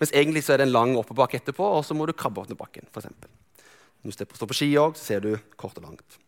mens 0.00 0.12
egentlig 0.12 0.44
så 0.44 0.52
er 0.52 0.60
det 0.60 0.66
en 0.68 0.74
lang 0.74 0.92
oppoverbakke 1.00 1.40
etterpå, 1.40 1.64
og 1.78 1.84
så 1.86 1.96
må 1.96 2.04
du 2.04 2.12
krabbe 2.12 2.42
opp 2.42 2.50
ned 2.50 2.60
bakken. 2.60 2.84
For 2.92 3.00
eksempel. 3.00 3.30
Når 4.02 4.12
du 4.12 4.16
står 4.18 4.48
på 4.48 4.58
ski 4.58 4.68
så 4.76 4.92
ser 5.00 5.24
du 5.24 5.32
kort 5.56 5.78
og 5.80 5.86
langt. 5.86 6.18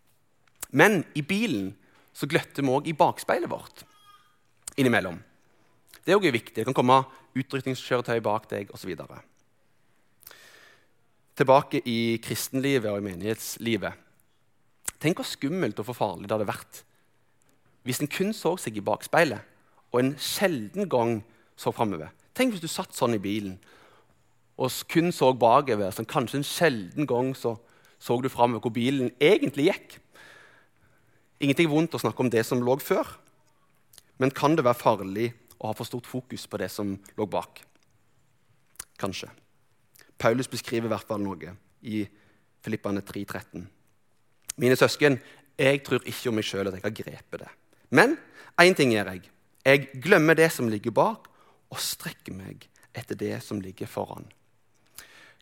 Men 0.72 1.04
i 1.14 1.20
bilen 1.20 1.74
så 2.16 2.24
gløtter 2.24 2.64
vi 2.64 2.72
òg 2.72 2.88
i 2.88 2.96
bakspeilet 2.96 3.50
vårt 3.52 3.84
innimellom. 4.80 5.18
Det 6.04 6.14
er 6.14 6.16
òg 6.16 6.30
viktig. 6.32 6.62
Det 6.62 6.64
kan 6.64 6.76
komme 6.76 7.02
utrykningskjøretøy 7.36 8.20
bak 8.24 8.48
deg 8.48 8.72
osv. 8.72 8.94
Tilbake 11.36 11.82
i 11.84 12.16
kristenlivet 12.24 12.88
og 12.90 13.00
i 13.00 13.06
menighetslivet. 13.10 13.92
Tenk 15.02 15.20
hvor 15.20 15.28
skummelt 15.28 15.78
og 15.82 15.90
for 15.90 15.98
farlig 15.98 16.28
det 16.28 16.36
hadde 16.36 16.48
vært 16.48 16.82
hvis 17.86 18.00
en 18.02 18.10
kun 18.10 18.32
så 18.34 18.56
seg 18.58 18.80
i 18.80 18.82
bakspeilet 18.82 19.44
og 19.92 20.00
en 20.00 20.16
sjelden 20.18 20.88
gang 20.90 21.20
så 21.54 21.70
framover. 21.70 22.10
Tenk 22.34 22.52
hvis 22.52 22.64
du 22.64 22.66
satt 22.66 22.96
sånn 22.96 23.14
i 23.14 23.22
bilen 23.22 23.54
og 24.56 24.72
kun 24.90 25.12
så 25.14 25.30
bakover. 25.36 25.92
Sånn, 25.94 26.08
kanskje 26.08 26.40
en 26.40 26.48
sjelden 26.48 27.06
gang 27.08 27.30
så, 27.38 27.54
så 28.00 28.16
du 28.18 28.30
framover 28.32 28.64
hvor 28.64 28.74
bilen 28.74 29.12
egentlig 29.22 29.68
gikk. 29.68 29.96
Ingenting 31.44 31.70
vondt 31.70 31.94
å 31.94 32.02
snakke 32.02 32.24
om 32.24 32.32
det 32.32 32.42
som 32.48 32.62
lå 32.64 32.78
før, 32.80 33.06
men 34.16 34.32
kan 34.32 34.56
det 34.56 34.64
være 34.64 34.80
farlig 34.80 35.30
å 35.60 35.68
ha 35.68 35.76
for 35.76 35.88
stort 35.88 36.08
fokus 36.08 36.48
på 36.48 36.58
det 36.60 36.70
som 36.72 36.96
lå 37.20 37.26
bak? 37.28 37.60
Kanskje. 38.98 39.28
Paulus 40.18 40.48
beskriver 40.48 40.88
i 40.88 40.92
hvert 40.94 41.08
fall 41.08 41.22
noe 41.22 41.52
i 41.82 42.02
Filippane 42.64 43.02
3,13. 43.04 43.66
Mine 44.56 44.76
søsken, 44.76 45.18
jeg 45.58 45.82
tror 45.84 46.04
ikke 46.04 46.30
om 46.30 46.38
meg 46.38 46.46
sjøl 46.48 46.68
at 46.68 46.78
jeg 46.78 46.84
har 46.84 46.96
grepet 46.96 47.42
det. 47.44 47.50
Men 47.90 48.16
én 48.60 48.74
ting 48.76 48.92
gjør 48.92 49.12
jeg. 49.12 49.28
Jeg 49.66 50.02
glemmer 50.02 50.34
det 50.38 50.48
som 50.52 50.68
ligger 50.68 50.94
bak, 50.94 51.28
og 51.70 51.82
strekker 51.82 52.34
meg 52.34 52.68
etter 52.96 53.18
det 53.18 53.34
som 53.44 53.60
ligger 53.60 53.88
foran. 53.90 54.28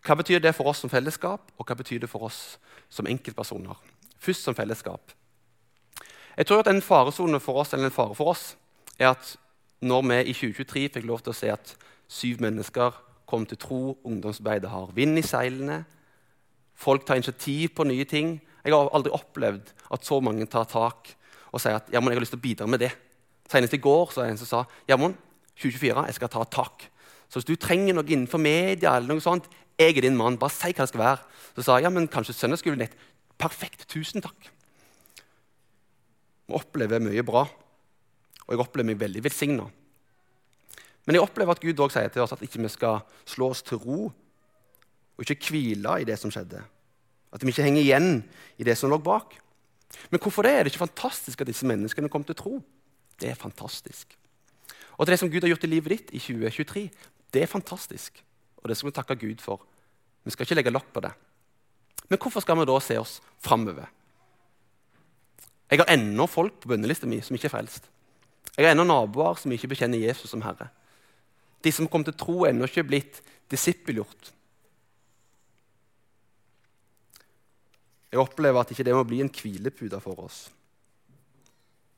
Hva 0.04 0.16
betyr 0.19 0.40
det 0.43 0.54
for 0.57 0.69
oss 0.69 0.83
som 0.85 0.93
fellesskap, 0.93 1.52
og 1.57 1.66
hva 1.66 1.76
betyr 1.78 2.02
det 2.02 2.11
for 2.11 2.26
oss 2.26 2.59
som 2.93 3.07
enkeltpersoner? 3.09 3.78
Først 4.21 4.45
som 4.45 4.57
fellesskap. 4.57 5.12
Jeg 6.37 6.47
tror 6.47 6.64
at 6.64 6.69
En 6.69 6.83
faresone 6.83 7.40
for 7.40 7.61
oss 7.61 7.73
eller 7.73 7.87
en 7.87 7.95
fare 7.95 8.14
for 8.14 8.33
oss 8.33 8.57
er 8.99 9.12
at 9.12 9.37
når 9.81 10.02
vi 10.02 10.21
i 10.21 10.33
2023 10.33 10.88
fikk 10.88 11.07
lov 11.07 11.21
til 11.21 11.31
å 11.31 11.37
se 11.37 11.50
at 11.52 11.76
syv 12.09 12.40
mennesker 12.40 12.93
kom 13.26 13.47
til 13.49 13.59
tro, 13.61 13.99
ungdomsarbeidet 14.04 14.71
har 14.71 14.93
vind 14.95 15.19
i 15.19 15.25
seilene, 15.26 15.83
folk 16.75 17.07
tar 17.07 17.21
initiativ 17.21 17.71
på 17.76 17.87
nye 17.87 18.04
ting 18.04 18.40
Jeg 18.64 18.73
har 18.73 18.88
aldri 18.97 19.12
opplevd 19.12 19.69
at 19.93 20.07
så 20.07 20.16
mange 20.25 20.47
tar 20.50 20.64
tak 20.64 21.11
og 21.52 21.61
sier 21.61 21.76
at 21.76 21.90
jeg 21.93 22.02
har 22.02 22.19
lyst 22.19 22.33
til 22.33 22.40
å 22.40 22.43
bidra 22.43 22.66
med 22.66 22.81
det. 22.81 22.90
Senest 23.47 23.76
i 23.76 23.78
går 23.78 24.11
så 24.11 24.23
var 24.23 24.26
det 24.26 24.33
en 24.33 24.40
som 24.40 24.49
sa 24.49 24.62
ja, 24.88 24.97
2024, 24.97 26.07
jeg 26.09 26.16
skal 26.16 26.33
ta 26.33 26.45
tak. 26.49 26.87
Så 27.28 27.38
hvis 27.38 27.47
du 27.47 27.61
trenger 27.61 27.95
noe 27.95 28.09
innenfor 28.09 28.40
media, 28.43 28.97
eller 28.97 29.12
noe 29.12 29.23
sånt, 29.23 29.47
jeg 29.78 29.97
er 29.97 30.07
din 30.07 30.16
mann. 30.19 30.38
Bare 30.40 30.54
si 30.54 30.73
hva 30.73 30.85
det 30.85 30.90
skal 30.90 31.02
være. 31.02 31.23
Så 31.54 31.66
sa 31.66 31.78
jeg 31.78 31.87
ja, 31.87 31.93
men 31.95 32.09
kanskje 32.11 32.35
søndagsskolen 32.35 32.85
ditt. 32.85 32.97
Perfekt. 33.38 33.87
Tusen 33.90 34.25
takk. 34.25 34.50
Vi 36.45 36.54
opplever 36.54 37.02
mye 37.02 37.25
bra, 37.26 37.47
og 38.45 38.52
jeg 38.52 38.61
opplever 38.61 38.90
meg 38.90 39.00
veldig 39.00 39.23
velsigna. 39.25 39.69
Men 41.05 41.19
jeg 41.19 41.25
opplever 41.25 41.53
at 41.53 41.61
Gud 41.61 41.81
også 41.85 42.01
sier 42.01 42.13
til 42.13 42.25
oss 42.25 42.33
at 42.33 42.43
ikke 42.45 42.63
vi 42.63 42.71
skal 42.73 43.03
slå 43.29 43.51
oss 43.53 43.63
til 43.63 43.81
ro 43.81 44.07
og 45.15 45.31
ikke 45.31 45.53
hvile 45.53 45.99
i 46.01 46.07
det 46.09 46.17
som 46.19 46.33
skjedde. 46.33 46.63
At 47.35 47.43
vi 47.43 47.53
ikke 47.53 47.67
henger 47.67 47.83
igjen 47.83 48.23
i 48.59 48.67
det 48.67 48.77
som 48.79 48.91
lå 48.91 48.99
bak. 49.03 49.37
Men 50.11 50.21
hvorfor 50.21 50.47
det? 50.47 50.53
Er 50.55 50.65
det 50.65 50.73
ikke 50.73 50.87
fantastisk 50.87 51.41
at 51.41 51.51
disse 51.51 51.67
menneskene 51.67 52.11
kom 52.11 52.25
til 52.25 52.39
tro? 52.39 52.59
Det 53.21 53.31
er 53.31 53.39
fantastisk. 53.39 54.17
Og 54.99 55.07
det 55.07 55.19
som 55.19 55.31
Gud 55.31 55.43
har 55.43 55.51
gjort 55.51 55.67
i 55.67 55.71
livet 55.71 55.93
ditt 55.95 56.15
i 56.15 56.23
2023, 56.23 56.89
det 57.35 57.43
er 57.43 57.51
fantastisk. 57.51 58.23
Og 58.63 58.71
det 58.71 58.77
skal 58.79 58.89
vi 58.89 58.97
takke 58.97 59.19
Gud 59.19 59.43
for. 59.43 59.63
Vi 60.25 60.33
skal 60.33 60.47
ikke 60.47 60.59
legge 60.61 60.75
lokk 60.75 60.93
på 60.95 61.03
det. 61.05 61.13
Men 62.09 62.21
hvorfor 62.21 62.43
skal 62.45 62.59
vi 62.59 62.67
da 62.69 62.79
se 62.81 62.97
oss 63.01 63.19
framover? 63.43 63.91
Jeg 65.71 65.81
har 65.81 65.91
ennå 65.95 66.27
folk 66.31 66.61
på 66.63 66.71
bønnelista 66.71 67.09
mi 67.11 67.21
som 67.25 67.37
ikke 67.37 67.49
er 67.49 67.55
frelst. 67.57 67.89
Jeg 68.55 68.67
har 68.67 68.75
ennå 68.75 68.85
naboer 68.87 69.39
som 69.41 69.53
ikke 69.53 69.73
bekjenner 69.73 69.99
Jesus 69.99 70.31
som 70.31 70.45
Herre. 70.45 70.69
De 71.64 71.73
som 71.73 71.88
kom 71.88 72.04
til 72.04 72.16
tro, 72.18 72.44
ennå 72.44 72.68
ikke 72.68 72.85
blitt 72.87 73.21
disippelgjort. 73.52 74.33
Jeg 78.12 78.23
opplever 78.23 78.61
at 78.61 78.71
ikke 78.71 78.85
det 78.87 78.94
må 78.94 79.02
bli 79.09 79.23
en 79.25 79.33
hvilepute 79.33 79.99
for 80.04 80.21
oss. 80.23 80.44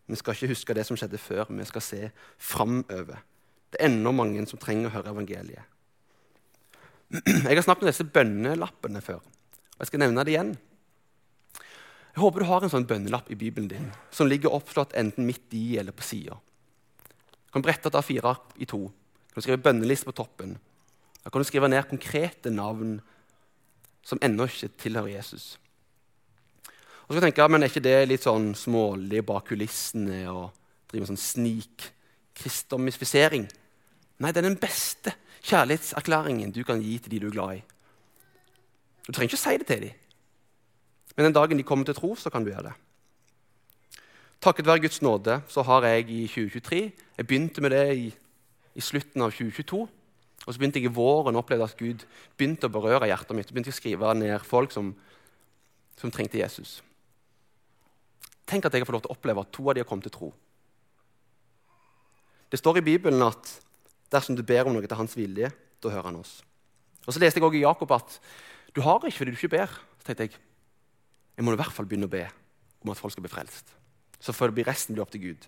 Vi 0.06 0.16
skal 0.16 0.37
ikke 0.37 0.52
huske 0.54 0.76
det 0.78 0.87
som 0.87 0.96
skjedde 0.96 1.18
før, 1.18 1.50
vi 1.50 1.66
skal 1.66 1.82
se 1.85 1.99
framover. 2.38 3.18
Det 3.68 3.80
er 3.80 3.90
ennå 3.90 4.14
mange 4.14 4.44
som 4.49 4.61
trenger 4.62 4.88
å 4.88 4.94
høre 4.94 5.12
evangeliet. 5.12 5.75
Jeg 7.11 7.54
har 7.54 7.62
snakket 7.62 7.85
om 7.85 7.90
disse 7.90 8.06
bønnelappene 8.06 9.02
før, 9.04 9.20
og 9.20 9.82
jeg 9.82 9.90
skal 9.90 10.02
nevne 10.02 10.25
det 10.26 10.32
igjen. 10.32 10.54
Jeg 12.16 12.23
håper 12.23 12.42
du 12.42 12.49
har 12.49 12.64
en 12.64 12.73
sånn 12.73 12.87
bønnelapp 12.88 13.28
i 13.30 13.37
Bibelen 13.38 13.68
din 13.68 13.90
som 14.14 14.30
ligger 14.30 14.54
oppslått 14.56 14.94
enten 14.96 15.26
midt 15.28 15.52
i 15.54 15.76
eller 15.76 15.92
på 15.92 16.06
sida. 16.06 16.38
Du 16.38 17.50
kan 17.52 17.66
brette 17.66 17.92
ta 17.92 18.00
fire 18.02 18.32
i 18.56 18.68
to. 18.68 18.87
Du 19.37 19.43
kan 19.43 19.50
skrive 19.50 19.66
bønneliste 19.66 20.09
på 20.09 20.16
toppen. 20.16 20.55
Da 21.21 21.28
kan 21.28 21.43
du 21.43 21.45
skrive 21.45 21.69
ned 21.69 21.85
konkrete 21.90 22.49
navn 22.49 23.05
som 24.00 24.16
ennå 24.25 24.49
ikke 24.49 24.73
tilhører 24.81 25.12
Jesus. 25.19 25.61
Og 27.05 27.12
så 27.12 27.21
kan 27.21 27.37
jeg, 27.37 27.50
men 27.50 27.62
Er 27.62 27.69
ikke 27.69 27.85
det 27.85 28.09
litt 28.09 28.25
sånn 28.25 28.57
smålig 28.57 29.21
bak 29.28 29.45
kulissene 29.50 30.25
og 30.33 30.57
drive 30.88 31.05
med 31.05 31.12
sånn 31.12 31.21
snik-kristomisfisering? 31.21 33.45
Nei, 34.16 34.33
det 34.33 34.40
er 34.40 34.49
den 34.49 34.57
beste 34.57 35.12
kjærlighetserklæringen 35.45 36.57
du 36.57 36.64
kan 36.64 36.81
gi 36.81 36.97
til 36.99 37.11
de 37.12 37.21
du 37.21 37.28
er 37.28 37.37
glad 37.37 37.52
i. 37.59 37.61
Du 39.05 39.12
trenger 39.12 39.28
ikke 39.28 39.37
å 39.37 39.45
si 39.45 39.57
det 39.61 39.69
til 39.69 39.85
dem, 39.85 39.93
men 41.12 41.28
den 41.28 41.37
dagen 41.37 41.61
de 41.61 41.69
kommer 41.69 41.85
til 41.85 42.00
tro, 42.00 42.16
så 42.16 42.33
kan 42.33 42.40
du 42.40 42.49
gjøre 42.55 42.71
det. 42.71 42.76
Takket 44.40 44.66
være 44.66 44.83
Guds 44.88 45.05
nåde 45.05 45.45
så 45.52 45.61
har 45.62 45.85
jeg 45.85 46.09
i 46.09 46.26
2023 46.28 46.93
Jeg 47.19 47.26
begynte 47.26 47.61
med 47.61 47.71
det 47.76 47.97
i, 47.97 48.14
i 48.76 48.85
slutten 48.85 49.25
av 49.25 49.33
2022. 49.33 49.87
Og 50.47 50.54
så 50.54 50.61
begynte 50.61 50.78
jeg 50.78 50.90
i 50.90 50.95
våren 50.95 51.35
å 51.35 51.42
oppleve 51.42 51.66
at 51.66 51.78
Gud 51.78 52.04
begynte 52.38 52.68
å 52.68 52.73
berøre 52.73 53.09
hjertet 53.11 53.35
mitt. 53.35 53.49
Så 53.49 53.56
begynte 53.56 53.73
å 53.73 53.76
skrive 53.76 54.12
ned 54.14 54.45
folk 54.47 54.75
som, 54.75 54.92
som 55.99 56.12
trengte 56.12 56.38
Jesus. 56.38 56.78
Tenk 58.47 58.68
at 58.68 58.76
jeg 58.76 58.85
har 58.85 58.88
fått 58.88 58.99
lov 59.00 59.06
til 59.06 59.11
å 59.11 59.16
oppleve 59.16 59.42
at 59.42 59.54
to 59.54 59.64
av 59.66 59.75
de 59.75 59.83
har 59.83 59.88
kommet 59.88 60.06
til 60.06 60.14
tro. 60.14 60.28
Det 62.52 62.61
står 62.61 62.78
i 62.78 62.87
Bibelen 62.87 63.25
at 63.26 63.56
dersom 64.12 64.37
du 64.38 64.45
ber 64.47 64.68
om 64.68 64.76
noe 64.76 64.87
til 64.87 65.00
hans 65.00 65.16
vilje, 65.18 65.50
da 65.83 65.90
hører 65.90 66.12
han 66.12 66.21
oss. 66.21 66.38
Og 67.06 67.14
Så 67.14 67.23
leste 67.23 67.40
jeg 67.40 67.47
også 67.47 67.59
i 67.59 67.64
Jakob 67.64 67.97
at 67.97 68.21
du 68.76 68.80
har 68.85 69.02
ikke 69.02 69.18
fordi 69.18 69.35
du 69.35 69.40
ikke 69.40 69.56
ber. 69.56 69.73
Så 69.99 70.06
tenkte 70.06 70.28
jeg 70.28 70.38
jeg 71.37 71.45
må 71.45 71.52
i 71.52 71.59
hvert 71.59 71.75
fall 71.75 71.85
begynne 71.88 72.09
å 72.09 72.12
be 72.12 72.23
om 72.80 72.92
at 72.92 73.00
folk 73.00 73.12
skal 73.12 73.26
bli 73.26 73.33
frelst. 73.33 73.75
Så 74.23 74.33
får 74.33 74.49
det 74.49 74.56
blir 74.56 74.68
resten 74.71 74.97
bli 74.97 75.02
opp 75.02 75.11
til 75.12 75.21
Gud. 75.26 75.42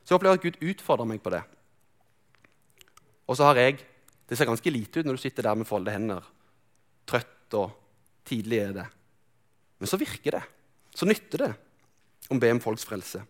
Så 0.00 0.14
jeg 0.14 0.16
opplever 0.16 0.38
at 0.38 0.46
Gud 0.46 0.62
utfordrer 0.62 1.10
meg 1.10 1.20
på 1.20 1.32
det. 1.34 1.42
Og 3.26 3.36
så 3.38 3.50
har 3.50 3.60
jeg 3.60 3.84
Det 4.26 4.34
ser 4.34 4.48
ganske 4.48 4.70
lite 4.70 4.98
ut 4.98 5.06
når 5.06 5.14
du 5.14 5.22
sitter 5.22 5.42
der 5.46 5.54
med 5.54 5.68
folde 5.68 5.92
hender. 5.94 6.24
Trøtt 7.06 7.54
og 7.54 7.70
tidlig 8.26 8.58
er 8.58 8.72
det. 8.74 8.86
Men 9.78 9.86
så 9.86 9.96
virker 9.96 10.34
det. 10.34 10.40
Så 10.90 11.06
nytter 11.06 11.44
det 11.44 11.50
å 12.34 12.38
be 12.42 12.50
om 12.50 12.58
folks 12.58 12.82
frelse. 12.82 13.20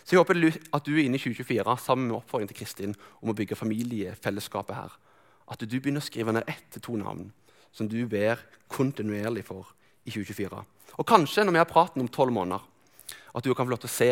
Så 0.00 0.14
jeg 0.14 0.22
håper 0.22 0.38
at 0.48 0.86
du 0.86 0.96
inne 0.96 1.18
i 1.18 1.20
2024 1.20 1.76
sammen 1.82 2.08
med 2.08 2.16
oppfordringen 2.16 2.54
til 2.54 2.56
Kristin 2.56 2.94
om 3.20 3.32
å 3.32 3.36
bygge 3.36 3.58
familiefellesskapet 3.58 4.78
her. 4.78 4.94
At 5.44 5.60
du 5.60 5.76
begynner 5.76 6.00
å 6.00 6.08
skrive 6.08 6.32
ned 6.32 6.48
ett 6.48 6.64
til 6.72 6.84
to 6.86 6.96
navn 6.96 7.28
som 7.76 7.88
du 7.88 7.98
ber 8.08 8.40
kontinuerlig 8.72 9.44
for 9.44 9.74
i 10.06 10.14
2024. 10.14 10.62
Og 10.96 11.08
kanskje 11.08 11.44
når 11.44 11.58
vi 11.58 11.60
har 11.60 11.68
praten 11.68 12.00
om 12.00 12.08
tolv 12.08 12.32
måneder, 12.32 12.64
at 13.36 13.44
du 13.44 13.52
kan 13.52 13.66
få 13.66 13.74
lov 13.74 13.82
til 13.84 13.90
å 13.90 13.96
se 13.96 14.10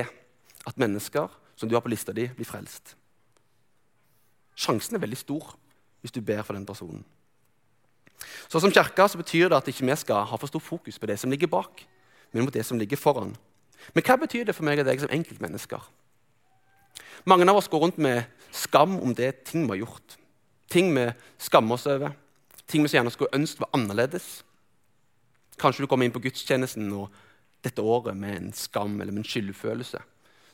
at 0.68 0.80
mennesker 0.80 1.40
som 1.56 1.70
du 1.70 1.76
har 1.76 1.84
på 1.84 1.92
lista 1.92 2.12
di, 2.12 2.26
blir 2.28 2.48
frelst. 2.48 2.98
Sjansen 4.54 4.96
er 4.96 5.02
veldig 5.02 5.18
stor 5.18 5.54
hvis 6.04 6.12
du 6.12 6.20
ber 6.20 6.42
for 6.44 6.56
den 6.56 6.66
personen. 6.66 7.04
Så 8.48 8.60
Som 8.60 8.72
kirke 8.72 9.08
så 9.08 9.18
betyr 9.18 9.48
det 9.48 9.56
at 9.56 9.68
ikke 9.68 9.86
vi 9.86 9.96
skal 9.96 10.24
ha 10.24 10.36
for 10.36 10.46
stor 10.46 10.60
fokus 10.60 10.98
på 10.98 11.06
det 11.06 11.18
som 11.18 11.30
ligger 11.30 11.46
bak, 11.46 11.86
men 12.32 12.44
mot 12.44 12.54
det 12.54 12.64
som 12.66 12.78
ligger 12.78 12.96
foran. 12.96 13.36
Men 13.94 14.04
hva 14.04 14.16
betyr 14.16 14.44
det 14.44 14.54
for 14.54 14.64
meg 14.64 14.78
og 14.78 14.86
deg 14.86 15.00
som 15.00 15.10
enkeltmennesker? 15.12 15.80
Mange 17.24 17.48
av 17.48 17.56
oss 17.56 17.68
går 17.68 17.80
rundt 17.80 17.98
med 17.98 18.24
skam 18.52 19.00
om 19.00 19.14
det 19.14 19.44
ting 19.44 19.64
vi 19.64 19.74
har 19.74 19.86
gjort. 19.86 20.16
Ting 20.70 20.94
vi 20.94 21.06
skammer 21.38 21.74
oss 21.74 21.86
over. 21.86 22.14
Ting 22.66 22.82
vi 22.82 22.88
så 22.88 22.98
gjerne 22.98 23.12
skulle 23.12 23.34
ønske 23.36 23.60
var 23.60 23.72
annerledes. 23.72 24.42
Kanskje 25.60 25.84
du 25.84 25.88
kommer 25.88 26.04
inn 26.04 26.14
på 26.14 26.22
gudstjenesten 26.24 26.90
og 26.92 27.12
dette 27.64 27.82
året 27.82 28.16
med 28.16 28.36
en 28.36 28.52
skam 28.52 29.00
eller 29.00 29.12
med 29.12 29.24
en 29.24 29.28
skyldfølelse. 29.28 30.00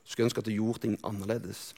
Du 0.05 0.11
skulle 0.13 0.29
ønske 0.29 0.43
at 0.43 0.49
du 0.49 0.55
gjorde 0.55 0.85
ting 0.85 0.99
annerledes. 1.07 1.73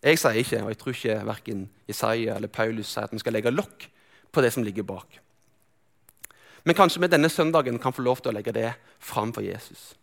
Jeg 0.00 0.18
sier 0.18 0.38
ikke, 0.40 0.62
og 0.64 0.70
jeg 0.72 0.78
tror 0.80 0.94
ikke 0.96 1.16
verken 1.28 1.64
Isaiah 1.88 2.36
eller 2.36 2.48
Paulus 2.48 2.88
sier 2.94 3.04
at 3.04 3.12
vi 3.12 3.20
skal 3.20 3.36
legge 3.36 3.52
lokk 3.52 3.84
på 4.32 4.42
det 4.44 4.52
som 4.54 4.64
ligger 4.64 4.86
bak. 4.88 5.18
Men 6.64 6.76
kanskje 6.76 7.02
vi 7.02 7.10
denne 7.12 7.28
søndagen 7.28 7.78
kan 7.78 7.92
få 7.92 8.04
lov 8.04 8.20
til 8.20 8.32
å 8.32 8.36
legge 8.36 8.54
det 8.56 8.70
fram 8.98 9.32
for 9.32 9.44
Jesus. 9.44 9.94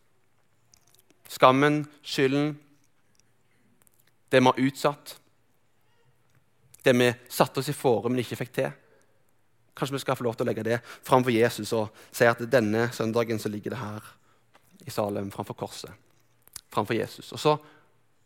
Skammen, 1.30 1.84
skylden, 2.06 2.56
det 4.32 4.42
vi 4.42 4.50
har 4.50 4.60
utsatt, 4.68 5.18
det 6.84 6.94
vi 6.96 7.10
satte 7.30 7.62
oss 7.62 7.70
i 7.70 7.76
fore, 7.76 8.10
men 8.10 8.22
ikke 8.22 8.40
fikk 8.40 8.54
til. 8.56 8.70
Kanskje 9.78 9.98
vi 9.98 10.02
skal 10.02 10.18
få 10.18 10.26
lov 10.26 10.38
til 10.38 10.48
å 10.48 10.50
legge 10.50 10.66
det 10.66 10.80
framfor 11.06 11.34
Jesus 11.34 11.74
og 11.78 11.94
si 12.10 12.26
at 12.26 12.42
denne 12.50 12.88
søndagen 12.96 13.40
så 13.40 13.50
ligger 13.54 13.76
det 13.76 13.82
her 13.82 14.14
i 14.88 14.94
Salem 14.94 15.30
framfor 15.34 15.58
korset. 15.58 15.92
Framfor 16.74 16.98
Jesus. 16.98 17.32
Og 17.36 17.40
så 17.40 17.58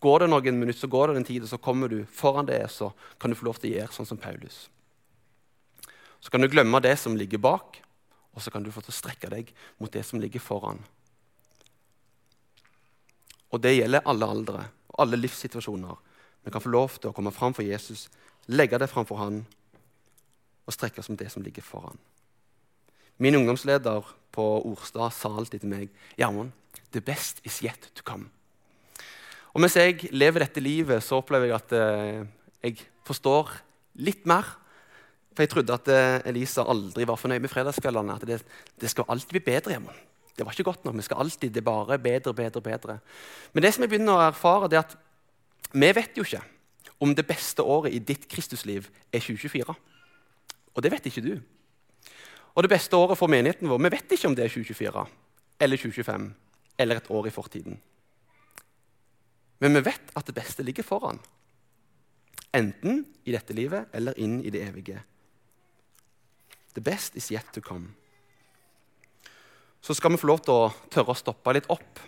går 0.02 0.24
det 0.24 0.30
noen 0.32 0.60
minutter, 0.60 0.82
så 0.82 0.90
går 0.90 1.12
det 1.12 1.22
en 1.22 1.28
tid, 1.28 1.44
og 1.46 1.52
så 1.52 1.60
kommer 1.62 1.92
du 1.92 2.02
foran 2.10 2.50
det, 2.50 2.64
så 2.74 2.90
kan 3.22 3.32
du 3.32 3.38
få 3.38 3.48
lov 3.48 3.60
til 3.62 3.72
å 3.72 3.76
gjøre 3.78 3.96
sånn 3.96 4.10
som 4.10 4.20
Paulus. 4.22 4.64
Så 6.22 6.34
kan 6.34 6.42
du 6.42 6.50
glemme 6.50 6.82
det 6.82 6.96
som 7.02 7.18
ligger 7.18 7.42
bak, 7.42 7.82
og 8.34 8.42
så 8.42 8.54
kan 8.54 8.64
du 8.64 8.72
få 8.74 8.82
til 8.82 8.94
å 8.94 8.98
strekke 8.98 9.30
deg 9.30 9.54
mot 9.82 9.92
det 9.94 10.04
som 10.08 10.22
ligger 10.22 10.42
foran. 10.42 10.82
Og 13.52 13.62
det 13.62 13.76
gjelder 13.76 14.06
alle 14.08 14.30
aldre 14.34 14.66
og 14.92 15.00
alle 15.04 15.20
livssituasjoner. 15.20 15.98
Vi 16.46 16.54
kan 16.54 16.64
få 16.64 16.72
lov 16.72 16.98
til 16.98 17.12
å 17.12 17.16
komme 17.16 17.34
fram 17.36 17.54
for 17.54 17.68
Jesus, 17.68 18.08
legge 18.50 18.80
det 18.82 18.90
framfor 18.90 19.20
han 19.22 19.44
og 20.66 20.74
strekke 20.74 21.02
oss 21.04 21.12
mot 21.12 21.20
det 21.20 21.30
som 21.34 21.44
ligger 21.46 21.66
foran. 21.66 22.00
Min 23.22 23.36
ungdomsleder 23.38 24.08
på 24.34 24.46
Orstad 24.66 25.14
sa 25.14 25.30
alltid 25.30 25.62
til 25.62 25.74
meg 25.74 25.90
Gjermund, 26.18 26.56
the 26.92 27.02
best 27.02 27.44
is 27.46 27.62
yet 27.62 27.92
to 27.94 28.02
come. 28.04 28.32
Og 29.52 29.60
Mens 29.64 29.76
jeg 29.76 30.08
lever 30.16 30.46
dette 30.46 30.64
livet, 30.64 31.04
så 31.04 31.20
opplever 31.20 31.50
jeg 31.50 31.58
at 31.58 31.74
eh, 31.76 32.22
jeg 32.64 32.86
forstår 33.08 33.52
litt 34.00 34.24
mer. 34.30 34.48
For 35.36 35.44
jeg 35.44 35.52
trodde 35.52 35.76
at 35.76 35.92
eh, 35.92 36.30
Elisa 36.32 36.64
aldri 36.72 37.08
var 37.08 37.20
fornøyd 37.20 37.44
med 37.44 37.52
fredagskveldene. 37.52 38.16
At 38.16 38.28
det, 38.28 38.40
det, 38.80 38.92
skal 38.92 39.10
alltid 39.12 39.36
bli 39.36 39.44
bedre 39.44 39.76
hjemme. 39.76 39.96
Det 40.38 40.48
var 40.48 40.56
ikke 40.56 40.70
godt 40.70 40.86
nok. 40.86 40.96
vi 40.96 41.08
skal 41.08 41.24
alltid, 41.26 41.52
Det 41.52 41.62
er 41.62 41.68
bare 41.68 42.00
bedre, 42.00 42.34
bedre, 42.34 42.62
bedre. 42.62 43.00
Men 43.54 43.64
det 43.64 43.74
som 43.74 43.84
jeg 43.84 43.92
begynner 43.92 44.16
å 44.16 44.28
erfare, 44.30 44.72
det 44.72 44.80
er 44.80 44.88
at 44.88 44.98
vi 45.72 45.92
vet 45.96 46.18
jo 46.18 46.24
ikke 46.24 46.44
om 47.02 47.16
det 47.16 47.28
beste 47.28 47.64
året 47.64 47.94
i 47.94 48.00
ditt 48.00 48.28
Kristusliv 48.30 48.88
er 49.12 49.20
2024. 49.20 49.76
Og 50.76 50.84
det 50.84 50.92
vet 50.92 51.06
ikke 51.10 51.24
du. 51.26 51.34
Og 52.56 52.64
det 52.64 52.72
beste 52.72 52.96
året 52.96 53.20
for 53.20 53.32
menigheten 53.32 53.70
vår, 53.72 53.80
vi 53.84 53.92
vet 53.96 54.12
ikke 54.16 54.28
om 54.28 54.36
det 54.36 54.46
er 54.46 54.54
2024 54.54 55.06
eller 55.62 55.78
2025 55.78 56.28
eller 56.82 57.00
et 57.00 57.10
år 57.10 57.28
i 57.28 57.34
fortiden. 57.34 57.80
Men 59.62 59.78
vi 59.78 59.86
vet 59.86 60.14
at 60.18 60.28
det 60.28 60.36
beste 60.36 60.66
ligger 60.66 60.86
foran. 60.86 61.20
Enten 62.52 63.06
i 63.24 63.34
dette 63.36 63.56
livet 63.56 63.94
eller 63.96 64.18
inn 64.20 64.40
i 64.42 64.52
det 64.52 64.64
evige. 64.66 65.04
The 66.74 66.84
best 66.84 67.16
is 67.16 67.30
yet 67.32 67.54
to 67.54 67.62
come. 67.62 67.94
Så 69.82 69.94
skal 69.94 70.14
vi 70.14 70.22
få 70.22 70.30
lov 70.30 70.42
til 70.46 70.56
å 70.56 70.72
tørre 70.94 71.14
å 71.14 71.20
stoppe 71.20 71.54
litt 71.56 71.70
opp 71.74 72.02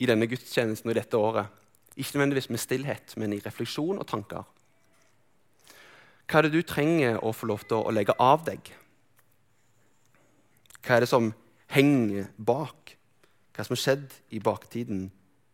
i 0.00 0.08
denne 0.08 0.28
gudstjenesten 0.28 0.90
og 0.90 0.96
dette 0.96 1.20
året. 1.20 1.52
Ikke 1.96 2.16
nødvendigvis 2.16 2.50
med 2.52 2.62
stillhet, 2.62 3.14
men 3.20 3.34
i 3.36 3.42
refleksjon 3.44 4.00
og 4.00 4.08
tanker. 4.08 4.44
Hva 6.30 6.38
er 6.38 6.46
det 6.46 6.54
du 6.54 6.62
trenger 6.64 7.18
å 7.26 7.32
få 7.34 7.48
lov 7.50 7.64
til 7.68 7.82
å 7.82 7.92
legge 7.92 8.14
av 8.22 8.44
deg? 8.46 8.70
Hva 10.80 10.96
er 10.96 11.04
det 11.04 11.10
som 11.10 11.32
henger 11.74 12.30
bak? 12.38 12.79
Hva 13.54 13.66
som 13.66 13.74
har 13.74 13.82
skjedd 13.82 14.14
i 14.34 14.40
baktiden? 14.42 15.08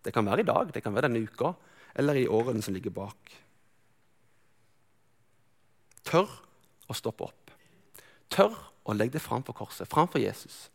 Det 0.05 0.13
kan 0.15 0.27
være 0.27 0.45
i 0.45 0.49
dag, 0.49 0.71
det 0.73 0.83
kan 0.85 0.95
være 0.95 1.09
denne 1.09 1.27
uka, 1.27 1.55
eller 1.97 2.19
i 2.21 2.29
årene 2.29 2.63
som 2.63 2.77
ligger 2.77 2.95
bak. 2.95 3.33
Tør 6.07 6.31
å 6.87 6.95
stoppe 6.95 7.27
opp. 7.27 7.53
Tør 8.31 8.55
å 8.87 8.95
legge 8.95 9.17
det 9.17 9.25
fram 9.25 9.43
for 9.47 9.57
korset, 9.57 9.89
framfor 9.91 10.23
Jesus. 10.23 10.69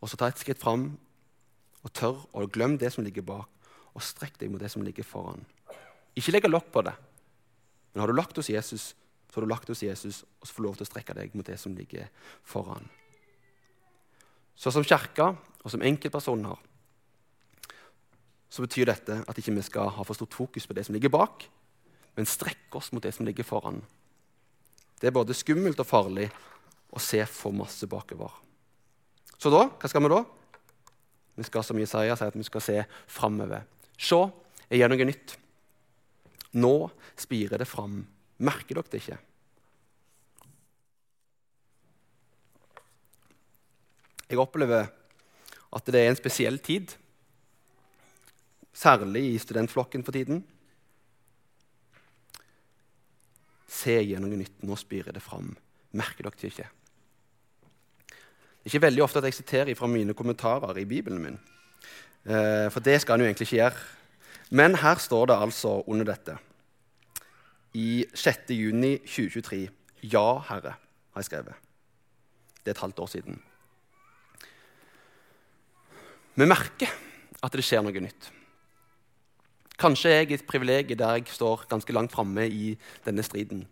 Og 0.00 0.08
så 0.08 0.16
ta 0.16 0.30
et 0.30 0.40
skritt 0.40 0.60
fram 0.60 0.94
og 1.80 1.92
tør 1.96 2.22
å 2.36 2.46
glemme 2.48 2.80
det 2.80 2.92
som 2.94 3.04
ligger 3.04 3.24
bak, 3.26 3.48
og 3.90 4.04
strekk 4.04 4.38
deg 4.40 4.52
mot 4.52 4.62
det 4.62 4.70
som 4.72 4.84
ligger 4.86 5.04
foran. 5.04 5.42
Ikke 6.16 6.32
legge 6.32 6.50
lokk 6.50 6.70
på 6.72 6.84
det. 6.86 6.94
Men 7.92 8.04
har 8.04 8.10
du 8.10 8.16
lagt 8.16 8.36
hos 8.38 8.50
Jesus, 8.52 8.92
så 9.30 9.38
har 9.38 9.46
du 9.46 9.50
lagt 9.50 9.68
hos 9.68 9.82
Jesus, 9.82 10.22
og 10.40 10.46
så 10.46 10.54
får 10.54 10.62
du 10.62 10.68
lov 10.68 10.78
til 10.78 10.86
å 10.86 10.90
strekke 10.90 11.16
deg 11.16 11.36
mot 11.36 11.46
det 11.46 11.58
som 11.60 11.74
ligger 11.76 12.08
foran. 12.46 12.86
Så 14.60 14.72
som 14.74 14.84
kirke 14.84 15.30
og 15.32 15.72
som 15.72 15.84
enkeltpersoner 15.84 16.66
så 18.50 18.64
betyr 18.64 18.90
dette 18.90 19.20
at 19.30 19.38
ikke 19.38 19.54
vi 19.54 19.62
skal 19.62 19.92
ha 19.94 20.04
for 20.04 20.18
stort 20.18 20.34
fokus 20.34 20.66
på 20.66 20.74
det 20.74 20.82
som 20.86 20.96
ligger 20.96 21.12
bak, 21.14 21.44
men 22.18 22.26
strekke 22.26 22.80
oss 22.80 22.90
mot 22.90 23.02
det 23.04 23.12
som 23.14 23.24
ligger 23.28 23.46
foran. 23.46 23.78
Det 24.98 25.06
er 25.08 25.14
både 25.14 25.36
skummelt 25.38 25.78
og 25.80 25.86
farlig 25.86 26.26
å 26.90 27.00
se 27.00 27.22
for 27.30 27.54
masse 27.54 27.86
bakover. 27.88 28.34
Så 29.38 29.52
da, 29.54 29.68
hva 29.70 29.88
skal 29.88 30.02
vi 30.04 30.10
da? 30.12 30.24
Vi 31.38 31.46
skal 31.46 31.64
som 31.64 31.78
Jesaja 31.80 32.18
sier, 32.18 32.34
at 32.34 32.36
vi 32.36 32.44
skal 32.44 32.64
se 32.64 32.76
framover. 33.08 33.62
Se, 33.96 34.18
jeg 34.66 34.82
gjør 34.82 34.92
noe 34.92 35.06
nytt. 35.08 35.36
Nå 36.58 36.74
spirer 37.14 37.62
det 37.62 37.70
fram. 37.70 38.02
Merker 38.42 38.80
dere 38.80 38.90
det 38.90 39.00
ikke? 39.04 39.20
Jeg 44.30 44.38
opplever 44.38 44.86
at 45.70 45.90
det 45.90 46.00
er 46.00 46.10
en 46.10 46.18
spesiell 46.18 46.58
tid, 46.62 46.92
særlig 48.72 49.24
i 49.34 49.38
studentflokken 49.42 50.04
for 50.06 50.14
tiden. 50.14 50.44
Se 53.70 53.96
gjennom 53.98 54.30
noe 54.30 54.40
nytt. 54.40 54.62
Nå 54.66 54.76
spirer 54.78 55.14
det 55.14 55.22
fram. 55.22 55.50
Merker 55.98 56.28
dere 56.28 56.50
ikke? 56.50 56.68
Det 58.06 58.68
er 58.68 58.70
ikke 58.74 58.86
veldig 58.86 59.02
ofte 59.02 59.18
at 59.18 59.26
jeg 59.30 59.38
siterer 59.40 59.78
fra 59.78 59.88
mine 59.90 60.14
kommentarer 60.14 60.78
i 60.78 60.86
Bibelen 60.86 61.22
min. 61.22 61.40
Eh, 62.26 62.68
for 62.70 62.84
det 62.84 63.00
skal 63.00 63.16
en 63.16 63.24
jo 63.24 63.30
egentlig 63.30 63.48
ikke 63.48 63.62
gjøre. 63.62 63.84
Men 64.50 64.74
her 64.82 64.98
står 65.00 65.30
det 65.30 65.42
altså 65.42 65.80
under 65.86 66.06
dette 66.10 66.36
i 67.74 68.04
6. 68.14 68.50
juni 68.50 68.96
2023. 68.98 69.68
Ja, 70.02 70.38
Herre, 70.48 70.74
har 71.14 71.22
jeg 71.22 71.30
skrevet. 71.30 71.54
Det 72.60 72.72
er 72.72 72.76
et 72.76 72.84
halvt 72.84 72.98
år 72.98 73.06
siden. 73.06 73.42
Vi 76.40 76.46
merker 76.48 76.88
at 77.44 77.52
det 77.52 77.62
skjer 77.66 77.82
noe 77.84 78.00
nytt. 78.00 78.30
Kanskje 79.80 80.08
er 80.08 80.22
jeg 80.22 80.38
et 80.38 80.46
privilegium 80.48 80.96
der 80.96 81.18
jeg 81.18 81.34
står 81.34 81.66
ganske 81.68 81.92
langt 81.92 82.14
framme 82.14 82.46
i 82.48 82.70
denne 83.04 83.24
striden. 83.24 83.66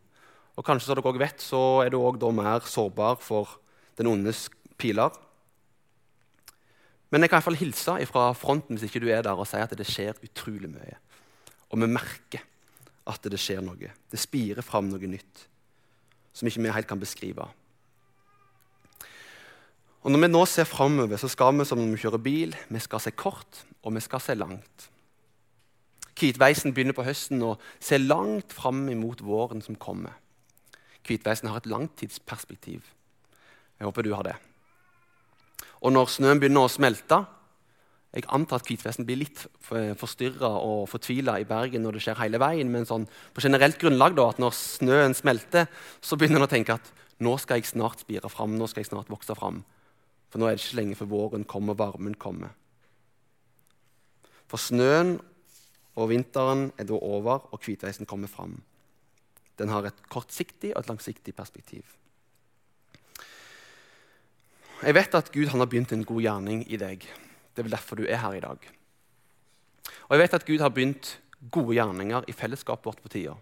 Og 0.53 0.67
kanskje 0.67 0.89
som 0.89 0.99
dere 0.99 1.07
også 1.09 1.23
vet, 1.23 1.41
så 1.41 1.61
er 1.85 1.93
du 1.95 1.97
òg 2.03 2.21
mer 2.37 2.67
sårbar 2.69 3.17
for 3.25 3.57
den 3.97 4.11
ondes 4.11 4.49
piler. 4.77 5.17
Men 7.09 7.25
jeg 7.25 7.31
kan 7.31 7.39
i 7.39 7.41
hvert 7.41 7.49
fall 7.49 7.63
hilse 7.63 7.95
fra 8.11 8.27
fronten 8.37 8.77
hvis 8.77 8.91
ikke 8.91 9.01
du 9.01 9.09
er 9.09 9.25
der 9.25 9.39
og 9.39 9.49
si 9.49 9.57
at 9.57 9.73
det 9.73 9.89
skjer 9.89 10.21
utrolig 10.21 10.69
mye. 10.69 10.99
Og 11.73 11.81
vi 11.81 11.89
merker 11.89 12.45
at 13.09 13.25
det 13.33 13.41
skjer 13.41 13.65
noe. 13.65 13.95
Det 14.13 14.21
spirer 14.21 14.67
fram 14.67 14.93
noe 14.93 15.09
nytt 15.09 15.47
som 16.37 16.51
ikke 16.51 16.67
vi 16.67 16.77
helt 16.77 16.91
kan 16.91 17.01
beskrive. 17.01 17.49
Og 20.09 20.12
Når 20.14 20.23
vi 20.23 20.29
nå 20.31 20.40
ser 20.49 20.64
framover, 20.64 21.21
skal 21.21 21.59
vi 21.59 21.64
som 21.68 21.77
når 21.77 21.90
vi 21.92 21.99
kjører 22.01 22.21
bil, 22.25 22.55
vi 22.73 22.81
skal 22.81 23.01
se 23.05 23.11
kort, 23.12 23.59
og 23.85 23.92
vi 23.92 24.01
skal 24.01 24.23
se 24.25 24.35
langt. 24.40 24.87
Hvitveisen 26.16 26.73
begynner 26.73 26.97
på 26.97 27.05
høsten 27.05 27.44
og 27.44 27.61
ser 27.77 28.01
langt 28.01 28.57
fram 28.57 28.88
imot 28.88 29.21
våren 29.21 29.61
som 29.61 29.77
kommer. 29.77 30.16
Hvitveisen 31.05 31.53
har 31.53 31.61
et 31.61 31.68
langtidsperspektiv. 31.68 32.88
Jeg 33.77 33.85
håper 33.85 34.09
du 34.09 34.14
har 34.14 34.25
det. 34.25 34.35
Og 35.85 35.92
når 35.92 36.09
snøen 36.16 36.40
begynner 36.40 36.64
å 36.64 36.73
smelte 36.73 37.27
Jeg 38.16 38.25
antar 38.33 38.62
at 38.62 38.66
hvitveisen 38.66 39.05
blir 39.05 39.21
litt 39.21 39.42
forstyrra 40.01 40.49
og 40.49 40.88
fortvila 40.88 41.37
i 41.38 41.44
Bergen 41.44 41.83
når 41.85 41.99
det 41.99 42.07
skjer 42.07 42.23
hele 42.23 42.40
veien, 42.40 42.73
men 42.73 42.88
sånn, 42.88 43.05
på 43.37 43.44
generelt 43.44 43.77
grunnlag 43.77 44.16
da, 44.16 44.31
at 44.33 44.40
når 44.40 44.57
snøen 44.57 45.12
smelter, 45.12 45.68
så 46.01 46.16
begynner 46.16 46.40
en 46.40 46.49
å 46.49 46.49
tenke 46.49 46.81
at 46.81 46.94
nå 47.21 47.37
skal 47.37 47.61
jeg 47.61 47.68
snart 47.68 48.01
spire 48.01 48.33
fram, 48.33 48.57
nå 48.57 48.64
skal 48.73 48.81
jeg 48.81 48.88
snart 48.88 49.12
vokse 49.12 49.37
fram. 49.37 49.61
For 50.29 50.41
nå 50.41 50.49
er 50.49 50.57
det 50.57 50.64
ikke 50.64 50.81
lenge 50.81 50.99
før 50.99 51.11
våren 51.12 51.47
kommer, 51.49 51.77
varmen 51.79 52.17
kommer. 52.21 52.53
For 54.49 54.61
snøen 54.61 55.17
og 55.99 56.11
vinteren 56.12 56.71
er 56.79 56.87
da 56.88 56.97
over, 56.97 57.49
og 57.53 57.62
hvitveisen 57.64 58.07
kommer 58.07 58.31
fram. 58.31 58.59
Den 59.59 59.73
har 59.73 59.88
et 59.88 60.05
kortsiktig 60.12 60.75
og 60.75 60.85
et 60.85 60.91
langsiktig 60.93 61.35
perspektiv. 61.35 61.83
Jeg 64.79 64.95
vet 64.95 65.14
at 65.19 65.33
Gud 65.35 65.51
har 65.51 65.67
begynt 65.67 65.93
en 65.93 66.05
god 66.07 66.23
gjerning 66.23 66.62
i 66.71 66.79
deg. 66.79 67.03
Det 67.03 67.62
er 67.62 67.67
vel 67.67 67.75
derfor 67.75 67.99
du 67.99 68.05
er 68.07 68.21
her 68.23 68.37
i 68.38 68.45
dag. 68.45 68.69
Og 70.07 70.14
jeg 70.14 70.23
vet 70.23 70.37
at 70.38 70.47
Gud 70.47 70.62
har 70.62 70.71
begynt 70.71 71.17
gode 71.51 71.75
gjerninger 71.75 72.29
i 72.31 72.35
fellesskapet 72.37 72.87
vårt 72.87 73.03
på 73.03 73.11
tida. 73.11 73.35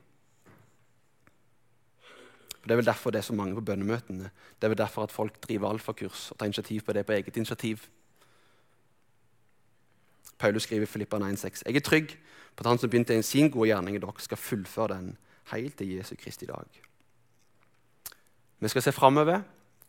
Det 2.66 2.74
er 2.74 2.81
vel 2.81 2.87
derfor 2.87 3.14
det 3.14 3.18
er 3.18 3.22
så 3.22 3.35
mange 3.35 3.55
på 3.55 3.61
bønnemøtene. 3.61 4.31
Det 4.59 4.66
er 4.66 4.68
vel 4.68 4.79
derfor 4.79 5.02
at 5.07 5.12
folk 5.14 5.38
driver 5.40 5.70
alfakurs 5.70 6.31
og 6.33 6.38
tar 6.38 6.46
initiativ 6.50 6.83
på 6.83 6.92
det 6.92 7.07
på 7.07 7.12
eget 7.12 7.37
initiativ. 7.37 7.79
Paulus 10.38 10.62
skriver 10.62 10.83
i 10.83 10.87
Filippa 10.87 11.16
9,6.: 11.16 11.62
Jeg 11.66 11.76
er 11.76 11.81
trygg 11.81 12.18
på 12.57 12.64
at 12.64 12.66
han 12.66 12.79
som 12.79 12.90
begynte 12.90 13.22
sin 13.22 13.50
gode 13.50 13.68
gjerning 13.68 13.96
i 13.96 14.00
dere, 14.00 14.12
skal 14.18 14.37
fullføre 14.37 14.88
den 14.88 15.16
helt 15.52 15.79
til 15.79 15.96
Jesu 15.96 16.14
Kristi 16.18 16.46
dag. 16.46 16.83
Vi 18.61 18.68
skal 18.68 18.83
se 18.83 18.92
framover. 18.92 19.40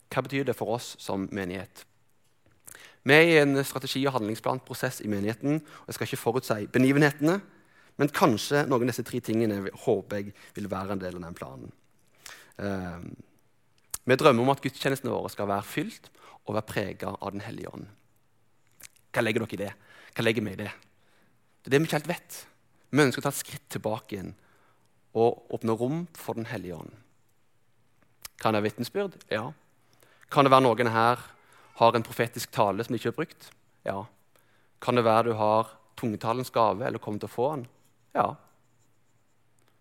Hva 0.08 0.20
betyr 0.20 0.44
det 0.44 0.56
for 0.56 0.76
oss 0.76 0.96
som 0.98 1.28
menighet? 1.32 1.84
Vi 3.04 3.12
er 3.12 3.20
i 3.20 3.38
en 3.42 3.64
strategi- 3.64 4.06
og 4.06 4.12
handlingsplanprosess 4.12 5.00
i 5.00 5.08
menigheten. 5.08 5.54
og 5.54 5.86
Jeg 5.86 5.94
skal 5.94 6.06
ikke 6.06 6.16
forutsi 6.16 6.66
begivenhetene, 6.66 7.40
men 7.96 8.08
kanskje 8.08 8.66
noen 8.66 8.82
av 8.82 8.88
disse 8.88 9.02
tre 9.02 9.20
tingene 9.20 9.70
håper 9.84 10.16
jeg 10.16 10.32
vil 10.54 10.70
være 10.70 10.92
en 10.92 11.00
del 11.00 11.16
av 11.16 11.22
den 11.22 11.34
planen. 11.34 11.72
Uh, 12.58 13.04
vi 14.08 14.16
drømmer 14.16 14.42
om 14.42 14.52
at 14.54 14.62
gudstjenestene 14.64 15.12
våre 15.12 15.30
skal 15.32 15.50
være 15.50 15.66
fylt 15.68 16.10
og 16.46 16.54
være 16.56 16.68
prega 16.68 17.12
av 17.14 17.32
Den 17.34 17.44
hellige 17.44 17.72
ånd. 17.72 17.88
Hva 19.12 19.24
legger 19.24 19.44
dere 19.44 19.56
i 19.56 19.62
det? 19.62 19.72
Hva 20.16 20.24
legger 20.24 20.44
vi 20.44 20.54
i 20.54 20.60
det? 20.62 20.70
Det 21.62 21.70
er 21.70 21.74
det 21.74 21.80
vi 21.82 21.88
ikke 21.88 21.98
helt 21.98 22.12
vet. 22.12 22.38
Vi 22.88 23.04
ønsker 23.04 23.20
å 23.20 23.26
ta 23.26 23.32
et 23.34 23.42
skritt 23.42 23.66
tilbake 23.74 24.16
igjen 24.16 24.34
og 25.18 25.52
åpne 25.54 25.76
rom 25.76 26.04
for 26.16 26.38
Den 26.38 26.48
hellige 26.48 26.78
ånd. 26.78 26.92
Kan 28.38 28.54
det 28.54 28.62
være 28.62 28.70
vitnesbyrd? 28.70 29.18
Ja. 29.32 29.50
Kan 30.30 30.46
det 30.46 30.52
være 30.54 30.64
noen 30.64 30.92
her 30.94 31.20
har 31.78 31.94
en 31.94 32.06
profetisk 32.06 32.50
tale 32.54 32.84
som 32.84 32.94
de 32.94 33.00
ikke 33.00 33.12
har 33.12 33.18
brukt? 33.18 33.50
Ja. 33.86 34.02
Kan 34.80 34.98
det 34.98 35.04
være 35.04 35.30
du 35.30 35.38
har 35.38 35.74
tungetalens 35.98 36.50
gave 36.54 36.86
eller 36.86 37.02
kommer 37.02 37.20
til 37.22 37.30
å 37.30 37.34
få 37.34 37.48
den? 37.54 37.64
Ja. 38.14 38.28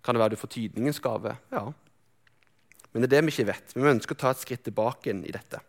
Kan 0.04 0.16
det 0.16 0.24
være 0.24 0.36
du 0.36 0.42
får 0.42 0.54
tydningens 0.56 1.02
gave? 1.04 1.38
Ja. 1.54 1.70
Men 2.98 3.06
det 3.06 3.12
er 3.12 3.22
det 3.22 3.28
vi 3.28 3.34
ikke 3.36 3.52
vet. 3.52 3.74
Vi 3.76 3.90
ønsker 3.92 4.18
å 4.18 4.22
ta 4.24 4.30
et 4.34 4.42
skritt 4.42 4.64
tilbake 4.66 5.12
inn 5.14 5.22
i 5.28 5.34
dette 5.34 5.62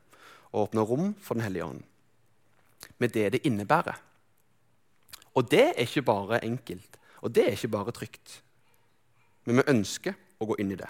og 0.49 0.63
åpne 0.63 0.85
rom 0.89 1.09
for 1.21 1.37
Den 1.37 1.45
hellige 1.45 1.67
ånd. 1.67 1.83
Med 2.97 3.13
det 3.13 3.27
det 3.35 3.45
innebærer. 3.45 3.99
Og 5.37 5.51
det 5.51 5.67
er 5.75 5.83
ikke 5.85 6.07
bare 6.09 6.41
enkelt, 6.43 6.97
og 7.21 7.35
det 7.35 7.45
er 7.45 7.53
ikke 7.53 7.75
bare 7.75 7.93
trygt. 7.93 8.39
Men 9.45 9.61
vi 9.61 9.71
ønsker 9.75 10.17
å 10.41 10.49
gå 10.49 10.57
inn 10.63 10.73
i 10.73 10.79
det. 10.81 10.89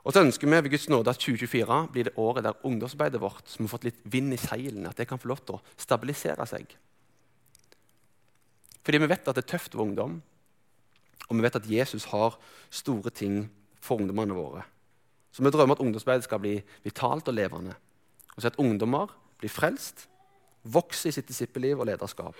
Og 0.00 0.14
så 0.14 0.22
ønsker 0.24 0.48
vi 0.48 0.56
ved 0.56 0.72
Guds 0.72 0.88
nåde 0.88 1.12
at 1.12 1.20
2024 1.20 1.80
blir 1.92 2.08
det 2.08 2.16
året 2.16 2.46
der 2.46 2.64
ungdomsarbeidet 2.64 3.20
vårt 3.20 3.44
som 3.52 3.66
har 3.66 3.74
fått 3.74 3.84
litt 3.90 4.00
vind 4.08 4.32
i 4.32 4.40
seilene, 4.40 4.88
at 4.88 4.96
det 4.96 5.06
kan 5.10 5.20
få 5.20 5.28
lov 5.28 5.44
til 5.44 5.58
å 5.58 5.62
stabilisere 5.76 6.46
seg. 6.48 6.72
Fordi 8.80 9.02
vi 9.02 9.10
vet 9.12 9.28
at 9.28 9.36
det 9.36 9.44
er 9.44 9.52
tøft 9.52 9.76
for 9.76 9.84
ungdom, 9.84 10.22
og 11.28 11.36
vi 11.36 11.44
vet 11.44 11.60
at 11.60 11.68
Jesus 11.68 12.08
har 12.10 12.38
store 12.72 13.12
ting 13.12 13.42
for 13.84 14.00
ungdommene 14.00 14.34
våre. 14.34 14.64
Så 15.30 15.44
vi 15.44 15.50
drømmer 15.52 15.78
at 15.78 15.82
ungdomsarbeidet 15.82 16.26
skal 16.26 16.40
bli 16.42 16.56
vitalt 16.84 17.28
og 17.30 17.36
levende. 17.36 17.76
Og 18.34 18.42
så 18.42 18.50
at 18.50 18.58
ungdommer 18.58 19.12
blir 19.38 19.52
frelst, 19.52 20.06
vokser 20.62 21.10
i 21.10 21.16
sitt 21.16 21.28
disippelliv 21.30 21.80
og 21.80 21.88
lederskap. 21.88 22.36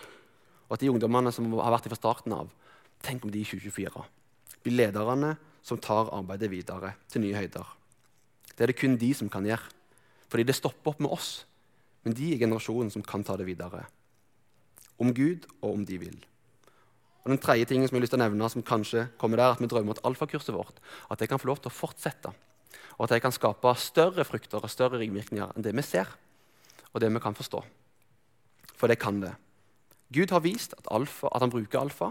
Og 0.68 0.74
at 0.76 0.83
de 0.83 0.90
ungdommene 0.90 1.33
som 1.33 1.46
har 1.59 1.72
vært 1.74 1.87
der 1.87 1.94
fra 1.94 2.00
starten 2.00 2.35
av, 2.37 2.50
tenk 3.03 3.24
om 3.24 3.33
de 3.33 3.40
i 3.40 3.46
2024 3.46 4.03
blir 4.61 4.76
lederne 4.76 5.35
som 5.64 5.79
tar 5.81 6.11
arbeidet 6.12 6.50
videre 6.53 6.94
til 7.09 7.24
nye 7.24 7.38
høyder. 7.38 7.68
Det 8.57 8.64
er 8.64 8.72
det 8.72 8.81
kun 8.81 8.98
de 9.00 9.12
som 9.16 9.31
kan 9.33 9.46
gjøre. 9.46 9.70
Fordi 10.31 10.44
det 10.46 10.57
stopper 10.59 10.92
opp 10.92 11.00
med 11.03 11.12
oss. 11.14 11.31
Men 12.05 12.14
de 12.16 12.33
er 12.33 12.42
generasjonen 12.42 12.92
som 12.92 13.05
kan 13.05 13.24
ta 13.24 13.37
det 13.40 13.48
videre. 13.48 13.87
Om 15.00 15.14
Gud 15.16 15.48
og 15.61 15.72
om 15.72 15.87
de 15.87 15.96
vil. 16.00 16.18
Og 17.24 17.33
den 17.33 17.40
tredje 17.40 17.66
tingen 17.68 17.88
som 17.88 17.96
jeg 17.96 18.00
har 18.00 18.05
lyst 18.05 18.14
til 18.14 18.20
å 18.20 18.24
nevne, 18.24 18.48
som 18.53 18.64
kanskje 18.64 19.09
kommer 19.20 19.40
der, 19.40 19.55
at 19.55 19.61
vi 19.61 19.68
drømmer 19.68 19.96
at 19.96 20.05
alfakurset 20.09 20.55
vårt 20.57 20.79
at 21.11 21.20
det 21.20 21.29
kan 21.29 21.40
få 21.40 21.50
lov 21.50 21.61
til 21.61 21.72
å 21.72 21.76
fortsette. 21.76 22.33
Og 22.98 23.06
at 23.06 23.14
de 23.14 23.20
kan 23.24 23.35
skape 23.35 23.74
større 23.80 24.24
frukter 24.24 24.62
og 24.62 24.72
større 24.72 25.00
ringvirkninger 25.00 25.54
enn 25.54 25.64
det 25.64 25.74
vi 25.76 25.85
ser, 25.87 26.11
og 26.92 27.00
det 27.00 27.11
vi 27.12 27.22
kan 27.22 27.37
forstå. 27.37 27.62
For 28.76 28.90
det 28.90 29.00
kan 29.00 29.20
det. 29.22 29.35
Gud 30.11 30.33
har 30.35 30.42
vist 30.42 30.74
at, 30.74 30.88
alfa, 30.90 31.28
at 31.30 31.44
han 31.44 31.52
bruker 31.52 31.80
alfa, 31.80 32.11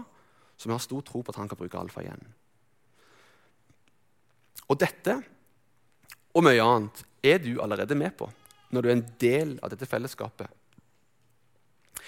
så 0.56 0.68
vi 0.68 0.74
har 0.74 0.82
stor 0.82 1.02
tro 1.04 1.22
på 1.22 1.32
at 1.32 1.40
han 1.40 1.48
kan 1.48 1.58
bruke 1.60 1.78
alfa 1.78 2.04
igjen. 2.04 2.22
Og 4.70 4.78
dette 4.80 5.16
og 6.30 6.44
mye 6.46 6.62
annet 6.62 7.02
er 7.26 7.40
du 7.42 7.56
allerede 7.60 7.96
med 7.98 8.14
på 8.16 8.30
når 8.70 8.82
du 8.82 8.88
er 8.88 8.94
en 8.94 9.08
del 9.18 9.56
av 9.66 9.72
dette 9.72 9.86
fellesskapet. 9.90 10.46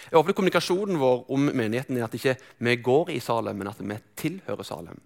Jeg 0.07 0.15
håper 0.15 0.35
kommunikasjonen 0.37 0.99
vår 0.99 1.25
om 1.35 1.49
menigheten 1.51 1.99
er 1.99 2.07
at 2.07 2.15
ikke 2.15 2.37
vi 2.63 2.77
går 2.79 3.11
i 3.17 3.19
Salem, 3.23 3.59
men 3.59 3.71
at 3.71 3.81
vi 3.83 3.97
tilhører 4.19 4.67
Salem. 4.67 5.01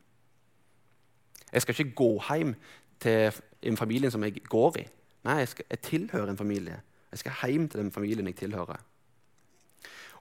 Jeg 1.53 1.65
skal 1.65 1.79
ikke 1.79 1.97
gå 1.97 2.11
hjem 2.27 2.53
til 3.03 3.41
en 3.67 3.79
familie 3.79 4.11
som 4.13 4.25
jeg 4.25 4.43
går 4.49 4.81
i. 4.83 4.85
Nei, 5.27 5.41
jeg, 5.43 5.53
skal, 5.53 5.67
jeg 5.71 5.83
tilhører 5.87 6.31
en 6.33 6.39
familie. 6.39 6.79
Jeg 7.11 7.23
skal 7.23 7.41
hjem 7.43 7.67
til 7.69 7.83
den 7.83 7.93
familien 7.95 8.29
jeg 8.31 8.39
tilhører. 8.43 8.83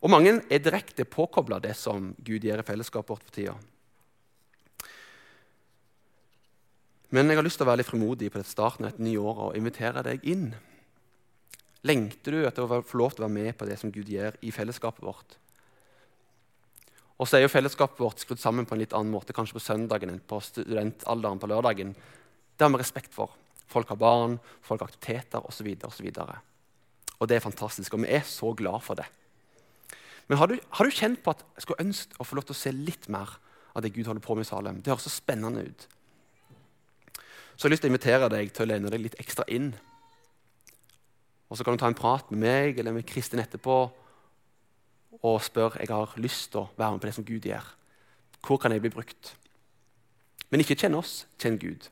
Og 0.02 0.12
Mange 0.12 0.38
er 0.52 0.62
direkte 0.62 1.06
påkobla 1.06 1.60
det 1.64 1.74
som 1.80 2.12
Gud 2.22 2.44
gjør 2.46 2.62
i 2.62 2.68
fellesskapet 2.68 3.10
vårt 3.10 3.26
for 3.26 3.36
tida. 3.36 3.56
Men 7.16 7.30
jeg 7.30 7.38
har 7.40 7.46
lyst 7.46 7.62
til 7.62 7.66
å 7.66 7.70
være 7.70 7.84
litt 7.84 7.90
frimodig 7.90 8.32
på 8.34 8.42
starten 8.44 8.88
av 8.88 8.94
et 8.94 9.04
nye 9.06 9.22
år 9.22 9.42
og 9.48 9.58
invitere 9.58 10.04
deg 10.06 10.26
inn. 10.28 10.50
Lengter 11.86 12.34
du 12.34 12.46
etter 12.48 12.66
å 12.66 12.82
få 12.84 13.00
lov 13.00 13.14
til 13.16 13.24
å 13.24 13.28
være 13.28 13.38
med 13.38 13.58
på 13.58 13.68
det 13.70 13.78
som 13.80 13.94
Gud 13.94 14.10
gjør 14.10 14.38
i 14.42 14.52
fellesskapet 14.54 15.06
vårt? 15.06 15.38
Og 17.16 17.30
så 17.30 17.38
er 17.38 17.46
jo 17.46 17.52
fellesskapet 17.54 18.02
vårt 18.02 18.24
skrudd 18.24 18.42
sammen 18.42 18.68
på 18.68 18.76
en 18.76 18.82
litt 18.82 18.94
annen 18.98 19.14
måte, 19.14 19.36
kanskje 19.38 19.56
på 19.56 19.64
søndagen 19.64 20.12
enn 20.12 20.24
på 20.28 20.42
studentalderen 20.44 21.40
på 21.40 21.48
lørdagen. 21.48 21.94
Det 22.56 22.66
har 22.66 22.72
vi 22.74 22.82
respekt 22.82 23.14
for. 23.14 23.34
Folk 23.68 23.90
har 23.92 24.00
barn, 24.00 24.38
folk 24.64 24.82
har 24.82 24.92
aktiviteter 24.92 25.46
osv. 25.46 25.68
Og, 25.84 26.02
og, 26.24 26.36
og 27.20 27.30
det 27.30 27.38
er 27.38 27.44
fantastisk, 27.44 27.94
og 27.94 28.06
vi 28.06 28.14
er 28.16 28.24
så 28.28 28.54
glad 28.58 28.84
for 28.86 29.00
det. 29.00 29.08
Men 30.28 30.40
har 30.42 30.50
du, 30.50 30.56
har 30.78 30.88
du 30.88 30.96
kjent 30.96 31.22
på 31.22 31.36
at 31.36 31.44
jeg 31.58 31.66
skulle 31.66 31.86
ønske 31.86 32.18
å 32.18 32.26
få 32.26 32.38
lov 32.38 32.48
til 32.48 32.56
å 32.56 32.62
se 32.62 32.72
litt 32.74 33.10
mer 33.14 33.36
av 33.76 33.84
det 33.84 33.94
Gud 33.94 34.08
holder 34.08 34.24
på 34.26 34.38
med 34.38 34.48
i 34.48 34.50
Salem? 34.50 34.80
Det 34.82 34.94
høres 34.94 35.06
så 35.06 35.14
spennende 35.14 35.68
ut 35.68 35.86
så 37.56 37.66
jeg 37.66 37.70
har 37.70 37.74
lyst 37.76 37.86
til 37.86 37.90
å 37.90 37.94
invitere 37.94 38.28
deg 38.32 38.50
til 38.52 38.66
å 38.66 38.68
lene 38.68 38.92
deg 38.92 39.00
litt 39.02 39.20
ekstra 39.22 39.46
inn. 39.48 39.70
Og 41.48 41.58
Så 41.58 41.64
kan 41.64 41.76
du 41.76 41.80
ta 41.80 41.88
en 41.88 41.96
prat 41.96 42.28
med 42.32 42.42
meg 42.44 42.80
eller 42.80 42.92
med 42.92 43.08
Kristin 43.08 43.40
etterpå 43.40 43.78
og 45.26 45.38
spørre 45.42 45.80
jeg 45.80 45.90
har 45.94 46.18
lyst 46.20 46.52
til 46.52 46.66
å 46.66 46.70
være 46.76 46.92
med 46.92 47.02
på 47.02 47.08
det 47.08 47.16
som 47.16 47.28
Gud 47.28 47.48
gjør. 47.48 47.70
Hvor 48.44 48.60
kan 48.60 48.76
jeg 48.76 48.84
bli 48.84 48.92
brukt? 48.92 49.36
Men 50.52 50.62
ikke 50.62 50.76
kjenn 50.76 50.98
oss, 51.00 51.24
kjenn 51.40 51.56
Gud. 51.62 51.88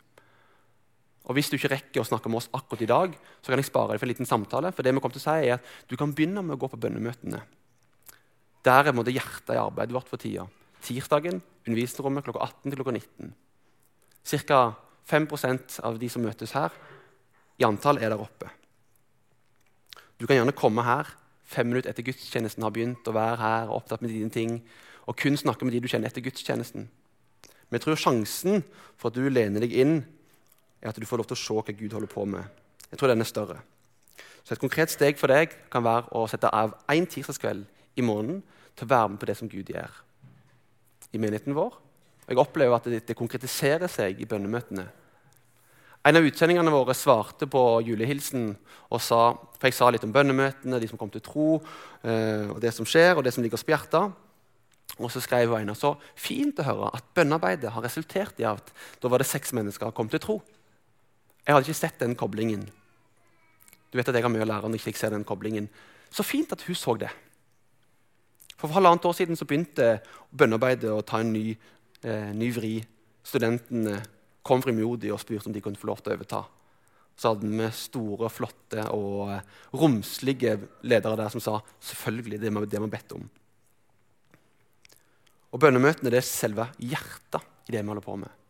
Og 1.24 1.38
Hvis 1.38 1.50
du 1.50 1.56
ikke 1.56 1.72
rekker 1.72 2.02
å 2.02 2.08
snakke 2.08 2.30
med 2.30 2.42
oss 2.42 2.50
akkurat 2.52 2.82
i 2.84 2.90
dag, 2.90 3.14
så 3.42 3.52
kan 3.52 3.62
jeg 3.62 3.70
spare 3.70 3.94
deg 3.94 4.02
for 4.02 4.08
en 4.08 4.12
liten 4.12 4.28
samtale. 4.28 4.74
For 4.76 4.84
det 4.84 4.92
vi 4.92 5.00
kommer 5.00 5.16
til 5.16 5.24
å 5.24 5.28
si 5.28 5.48
er 5.48 5.56
at 5.56 5.64
Du 5.88 5.96
kan 5.96 6.12
begynne 6.12 6.44
med 6.44 6.58
å 6.58 6.60
gå 6.60 6.68
på 6.68 6.80
bønnemøtene. 6.80 7.42
Der 8.64 8.88
er 8.88 9.12
hjertet 9.12 9.56
i 9.56 9.60
arbeidet 9.60 9.94
vårt 9.94 10.08
for 10.08 10.18
tida. 10.18 10.48
Tirsdagen, 10.84 11.42
undervisningsrommet 11.68 12.24
klokka 12.24 12.44
18 12.44 12.72
til 12.72 12.80
klokka 12.80 12.92
19. 12.92 13.34
Cirka 14.24 14.76
5% 15.08 15.80
av 15.84 16.00
de 16.00 16.10
som 16.10 16.24
møtes 16.24 16.52
her, 16.52 16.72
i 17.60 17.64
antall 17.64 18.00
er 18.00 18.10
der 18.12 18.20
oppe. 18.20 18.50
Du 20.18 20.28
kan 20.28 20.36
gjerne 20.36 20.56
komme 20.56 20.84
her 20.84 21.08
fem 21.54 21.70
minutter 21.70 21.92
etter 21.92 22.06
gudstjenesten 22.08 22.64
har 22.66 22.74
begynt, 22.74 23.06
og 23.08 23.18
være 23.18 23.40
her 23.42 23.70
og 23.70 23.82
opptatt 23.82 24.04
med 24.04 24.14
dine 24.14 24.32
ting, 24.34 24.58
og 25.08 25.18
kun 25.20 25.38
snakke 25.38 25.66
med 25.66 25.76
de 25.76 25.84
du 25.84 25.90
kjenner 25.92 26.10
etter 26.10 26.24
gudstjenesten. 26.24 26.88
Men 27.68 27.80
jeg 27.80 27.86
tror 27.86 28.00
sjansen 28.00 28.64
for 28.98 29.10
at 29.10 29.18
du 29.18 29.28
lener 29.30 29.64
deg 29.64 29.76
inn, 29.84 29.98
er 30.84 30.92
at 30.92 31.00
du 31.00 31.08
får 31.08 31.22
lov 31.22 31.30
til 31.32 31.38
å 31.38 31.42
se 31.42 31.56
hva 31.56 31.76
Gud 31.80 31.96
holder 31.96 32.12
på 32.12 32.26
med. 32.28 32.64
Jeg 32.92 33.00
tror 33.00 33.14
den 33.14 33.24
er 33.24 33.30
større. 33.30 33.62
Så 34.44 34.54
Et 34.54 34.60
konkret 34.60 34.92
steg 34.92 35.18
for 35.18 35.32
deg 35.32 35.56
kan 35.72 35.84
være 35.86 36.12
å 36.12 36.28
sette 36.28 36.52
av 36.52 36.76
én 36.92 37.08
tirsdagskveld 37.08 37.64
i 37.96 38.04
måneden 38.04 38.42
til 38.76 38.86
å 38.86 38.92
være 38.92 39.14
med 39.14 39.22
på 39.22 39.30
det 39.30 39.38
som 39.40 39.50
Gud 39.50 39.72
gjør 39.72 40.02
i 41.14 41.22
menigheten 41.22 41.56
vår. 41.56 41.80
Og 42.24 42.30
Jeg 42.30 42.42
opplever 42.42 42.76
at 42.76 42.90
det, 42.92 43.06
det 43.08 43.16
konkretiserer 43.16 43.88
seg 43.88 44.20
i 44.20 44.28
bønnemøtene. 44.28 44.86
En 46.04 46.20
av 46.20 46.26
utsendingene 46.28 46.72
våre 46.74 46.96
svarte 46.98 47.48
på 47.48 47.62
julehilsen 47.88 48.50
og 48.92 49.00
sa 49.00 49.22
for 49.56 49.70
jeg 49.70 49.78
sa 49.78 49.88
litt 49.94 50.04
om 50.04 50.12
bønnemøtene, 50.12 50.82
de 50.82 50.90
som 50.92 51.00
kom 51.00 51.12
til 51.14 51.24
tro, 51.24 51.62
eh, 52.04 52.50
og 52.52 52.60
det 52.60 52.74
som 52.76 52.88
skjer, 52.88 53.16
og 53.16 53.24
det 53.24 53.32
som 53.32 53.44
ligger 53.44 53.56
oss 53.56 53.64
på 53.64 53.72
hjertet. 53.72 54.12
Og 55.00 55.08
så 55.10 55.22
skrev 55.24 55.56
Einar 55.56 55.78
så 55.80 55.94
fint 56.20 56.60
å 56.60 56.66
høre 56.68 56.90
at 56.98 57.08
bønnearbeidet 57.16 57.72
har 57.72 57.86
resultert 57.86 58.42
i 58.44 58.46
at 58.50 58.74
da 59.00 59.10
var 59.10 59.24
det 59.24 59.30
seks 59.30 59.56
mennesker 59.56 59.88
som 59.88 59.96
kom 59.96 60.12
til 60.12 60.22
tro. 60.22 60.36
Jeg 61.44 61.56
hadde 61.56 61.68
ikke 61.68 61.82
sett 61.82 62.00
den 62.00 62.16
koblingen. 62.16 62.64
Du 63.92 64.00
vet 64.00 64.08
at 64.10 64.16
jeg 64.16 64.26
har 64.26 64.32
mye 64.32 64.46
å 64.46 64.50
lære 64.50 64.70
når 64.70 64.80
jeg 64.80 64.94
ikke 64.94 65.04
ser 65.04 65.14
den 65.14 65.28
koblingen. 65.28 65.68
Så 66.14 66.26
fint 66.26 66.52
at 66.56 66.64
hun 66.66 66.78
så 66.78 66.96
det. 66.98 67.12
For, 68.58 68.72
halvannet 68.72 69.06
år 69.10 69.16
siden 69.18 69.38
så 69.38 69.46
begynte 69.50 69.98
bønnearbeidet 70.32 70.92
å 70.94 71.04
ta 71.04 71.20
en 71.20 71.34
ny, 71.36 71.52
eh, 72.02 72.32
ny 72.32 72.50
vri. 72.56 72.78
Studentene 73.24 74.00
kom 74.44 74.64
frimodig 74.64 75.12
og 75.12 75.20
spurte 75.20 75.50
om 75.50 75.56
de 75.56 75.62
kunne 75.64 75.80
få 75.80 75.90
lov 75.90 76.02
til 76.02 76.14
å 76.14 76.18
overta. 76.18 76.44
Så 77.20 77.34
hadde 77.34 77.50
vi 77.50 77.70
store, 77.76 78.30
flotte 78.32 78.88
og 78.96 79.34
eh, 79.36 79.42
romslige 79.76 80.56
ledere 80.88 81.20
der 81.20 81.34
som 81.34 81.44
sa 81.44 81.60
selvfølgelig 81.92 82.40
det 82.40 82.50
er 82.50 82.66
det 82.66 82.80
vi 82.80 82.86
har 82.88 82.96
bedt 82.96 83.18
om. 83.20 83.28
Og 85.54 85.62
Bønnemøtene 85.62 86.10
det 86.10 86.24
er 86.24 86.26
selve 86.26 86.72
hjertet 86.80 87.68
i 87.68 87.76
det 87.76 87.84
vi 87.84 87.92
holder 87.92 88.06
på 88.06 88.16
med. 88.18 88.43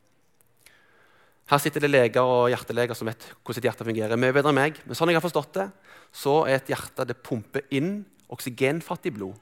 Her 1.51 1.59
sitter 1.59 1.83
det 1.83 1.91
leger 1.91 2.23
og 2.23 2.49
hjerteleger 2.53 2.95
som 2.95 3.09
vet 3.09 3.25
hvordan 3.43 3.59
et 3.59 3.67
hjerte 3.67 3.85
fungerer. 3.87 4.19
mye 4.19 4.33
bedre 4.33 4.53
enn 4.53 4.59
meg. 4.61 4.79
Men 4.85 4.95
sånn 4.95 5.11
jeg 5.11 5.19
har 5.19 5.25
forstått 5.25 5.53
det, 5.59 5.67
så 6.15 6.43
er 6.47 6.55
et 6.55 6.71
hjerte 6.71 7.05
det 7.09 7.19
pumper 7.23 7.67
inn 7.69 8.05
oksygenfattig 8.31 9.13
blod. 9.17 9.35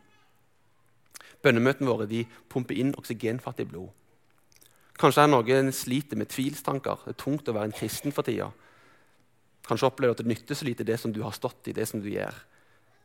Bønnemøtene 1.41 1.89
våre 1.89 2.07
de 2.09 2.25
pumper 2.49 2.77
inn 2.77 2.93
oksygenfattig 2.97 3.67
blod. 3.69 3.89
Kanskje 5.01 5.23
er 5.23 5.31
noen 5.31 5.71
sliter 5.73 6.19
med 6.19 6.29
tvilstanker. 6.29 7.05
Det 7.05 7.15
er 7.15 7.21
tungt 7.21 7.49
å 7.49 7.55
være 7.55 7.71
en 7.71 7.77
kristen 7.77 8.13
for 8.13 8.25
tida. 8.25 8.51
Kanskje 9.65 9.87
opplever 9.87 10.13
du 10.13 10.19
at 10.19 10.25
det 10.25 10.33
nytter 10.33 10.57
så 10.57 10.67
lite 10.67 10.85
det 10.85 10.97
som 11.01 11.13
du 11.13 11.21
har 11.23 11.33
stått 11.37 11.69
i. 11.69 11.73
det 11.73 11.87
som 11.89 12.01
du 12.01 12.09
gjør. 12.09 12.33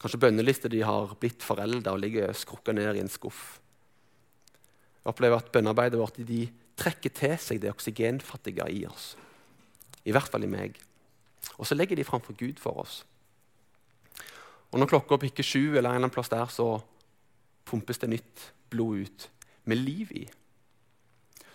Kanskje 0.00 0.20
bønnelister 0.20 0.72
de 0.72 0.82
har 0.84 1.14
blitt 1.20 1.44
foreldre 1.44 1.92
og 1.92 2.02
ligger 2.02 2.32
skrukka 2.36 2.72
ned 2.76 2.96
i 2.96 3.00
en 3.04 3.12
skuff. 3.12 3.60
Jeg 5.00 5.12
opplever 5.12 5.40
at 5.40 5.52
bønnearbeidet 5.52 6.00
vårt 6.00 6.18
i 6.20 6.26
de 6.28 6.40
trekker 6.76 7.12
til 7.16 7.36
seg 7.40 7.60
det 7.62 7.72
oksygenfattige 7.72 8.66
i 8.72 8.84
oss. 8.88 9.14
I 10.06 10.14
hvert 10.14 10.30
fall 10.30 10.44
i 10.46 10.50
meg. 10.50 10.76
Og 11.56 11.66
så 11.66 11.76
legger 11.76 11.96
de 11.96 12.06
framfor 12.06 12.36
Gud 12.38 12.60
for 12.62 12.82
oss. 12.82 13.00
Og 14.72 14.80
Når 14.80 14.90
klokka 14.90 15.18
pikker 15.22 15.46
sju, 15.46 15.76
eller 15.76 15.88
en 15.88 15.96
eller 15.96 16.04
annen 16.04 16.12
plass 16.12 16.28
der, 16.28 16.46
så 16.52 16.82
pumpes 17.66 17.98
det 18.02 18.10
nytt 18.12 18.50
blod 18.70 19.06
ut 19.06 19.28
med 19.64 19.80
liv 19.80 20.10
i. 20.12 20.26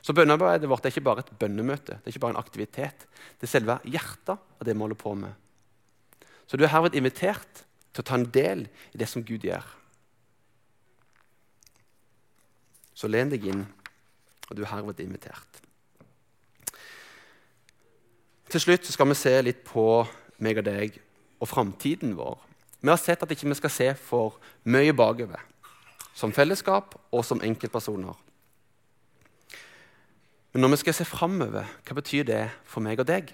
Så 0.02 0.16
bønnearbeidet 0.18 0.70
vårt 0.70 0.86
er 0.86 0.94
ikke 0.94 1.06
bare 1.06 1.22
et 1.22 1.36
bønnemøte, 1.40 2.00
det 2.00 2.10
er 2.10 2.16
ikke 2.16 2.24
bare 2.24 2.34
en 2.34 2.42
aktivitet. 2.42 3.06
Det 3.38 3.46
er 3.46 3.52
selve 3.52 3.78
hjertet 3.86 4.34
av 4.34 4.66
det 4.66 4.74
vi 4.74 4.82
holder 4.82 4.98
på 4.98 5.14
med. 5.20 5.36
Så 6.50 6.58
du 6.58 6.66
er 6.66 6.74
herved 6.74 6.98
invitert 6.98 7.62
til 7.94 8.02
å 8.02 8.08
ta 8.08 8.18
en 8.18 8.26
del 8.34 8.66
i 8.92 9.00
det 9.00 9.08
som 9.12 9.24
Gud 9.24 9.46
gjør. 9.46 9.68
Så 12.98 13.08
len 13.12 13.30
deg 13.32 13.46
inn, 13.48 13.64
og 14.52 14.58
du 14.58 14.66
er 14.66 14.74
herved 14.74 15.00
invitert. 15.00 15.62
Til 18.52 18.60
slutt 18.60 18.90
skal 18.92 19.08
vi 19.08 19.16
se 19.16 19.32
litt 19.46 19.62
på 19.64 19.86
meg 20.44 20.60
og 20.60 20.66
deg 20.68 20.98
og 21.40 21.48
framtiden 21.48 22.18
vår. 22.18 22.36
Vi 22.82 22.92
har 22.92 23.00
sett 23.00 23.24
at 23.24 23.32
ikke 23.32 23.48
vi 23.48 23.54
ikke 23.54 23.62
skal 23.62 23.74
se 23.78 23.88
for 23.96 24.42
mye 24.68 24.92
bakover, 24.92 25.40
som 26.14 26.34
fellesskap 26.36 26.98
og 27.14 27.24
som 27.24 27.40
enkeltpersoner. 27.46 28.18
Men 30.52 30.66
når 30.66 30.74
vi 30.74 30.82
skal 30.82 30.98
se 30.98 31.08
framover, 31.08 31.70
hva 31.88 31.96
betyr 31.96 32.28
det 32.28 32.44
for 32.68 32.84
meg 32.84 33.00
og 33.00 33.08
deg? 33.08 33.32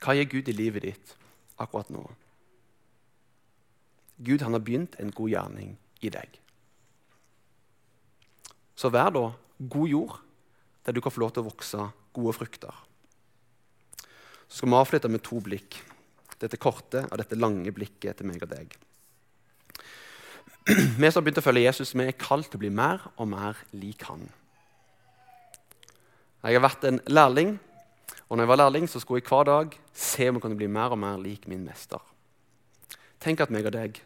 Hva 0.00 0.16
gir 0.16 0.30
Gud 0.32 0.48
i 0.48 0.56
livet 0.56 0.86
ditt 0.86 1.16
akkurat 1.60 1.90
nå? 1.92 2.06
Gud 4.24 4.40
han 4.40 4.56
har 4.56 4.64
begynt 4.64 4.96
en 5.00 5.12
god 5.12 5.34
gjerning 5.34 5.76
i 6.00 6.08
deg. 6.08 6.40
Så 8.72 8.88
vær 8.88 9.12
da 9.12 9.26
god 9.60 9.88
jord, 9.88 10.18
der 10.86 10.92
du 10.96 11.00
kan 11.00 11.12
få 11.12 11.20
lov 11.24 11.34
til 11.34 11.44
å 11.44 11.50
vokse 11.50 11.86
gode 12.16 12.34
frukter. 12.36 12.74
Så 14.48 14.60
skal 14.60 14.72
vi 14.72 14.78
avslutte 14.80 15.10
med 15.12 15.22
to 15.22 15.40
blikk. 15.44 15.78
Dette 16.40 16.58
korte 16.58 17.04
og 17.06 17.18
dette 17.20 17.38
lange 17.38 17.70
blikket 17.74 18.18
til 18.18 18.30
meg 18.30 18.42
og 18.42 18.50
deg. 18.50 18.72
Vi 20.70 21.10
som 21.10 21.20
har 21.20 21.24
begynt 21.26 21.40
å 21.40 21.44
følge 21.44 21.66
Jesus, 21.66 21.94
vi 21.94 22.06
er 22.08 22.16
kalt 22.18 22.50
til 22.50 22.58
å 22.58 22.62
bli 22.62 22.70
mer 22.72 23.04
og 23.16 23.28
mer 23.30 23.60
lik 23.76 24.04
han. 24.08 24.24
Jeg 26.40 26.56
har 26.56 26.64
vært 26.64 26.86
en 26.88 27.00
lærling, 27.10 27.54
og 28.28 28.36
når 28.36 28.44
jeg 28.44 28.50
var 28.52 28.60
lærling, 28.62 28.88
så 28.88 29.02
skulle 29.02 29.20
jeg 29.20 29.28
hver 29.28 29.48
dag 29.48 29.76
se 29.92 30.28
om 30.30 30.38
jeg 30.38 30.44
kunne 30.46 30.58
bli 30.60 30.70
mer 30.72 30.94
og 30.94 31.00
mer 31.02 31.20
lik 31.20 31.44
min 31.50 31.66
mester. 31.66 32.00
Tenk 33.20 33.42
at 33.44 33.52
meg 33.52 33.68
og 33.68 33.76
deg, 33.76 34.00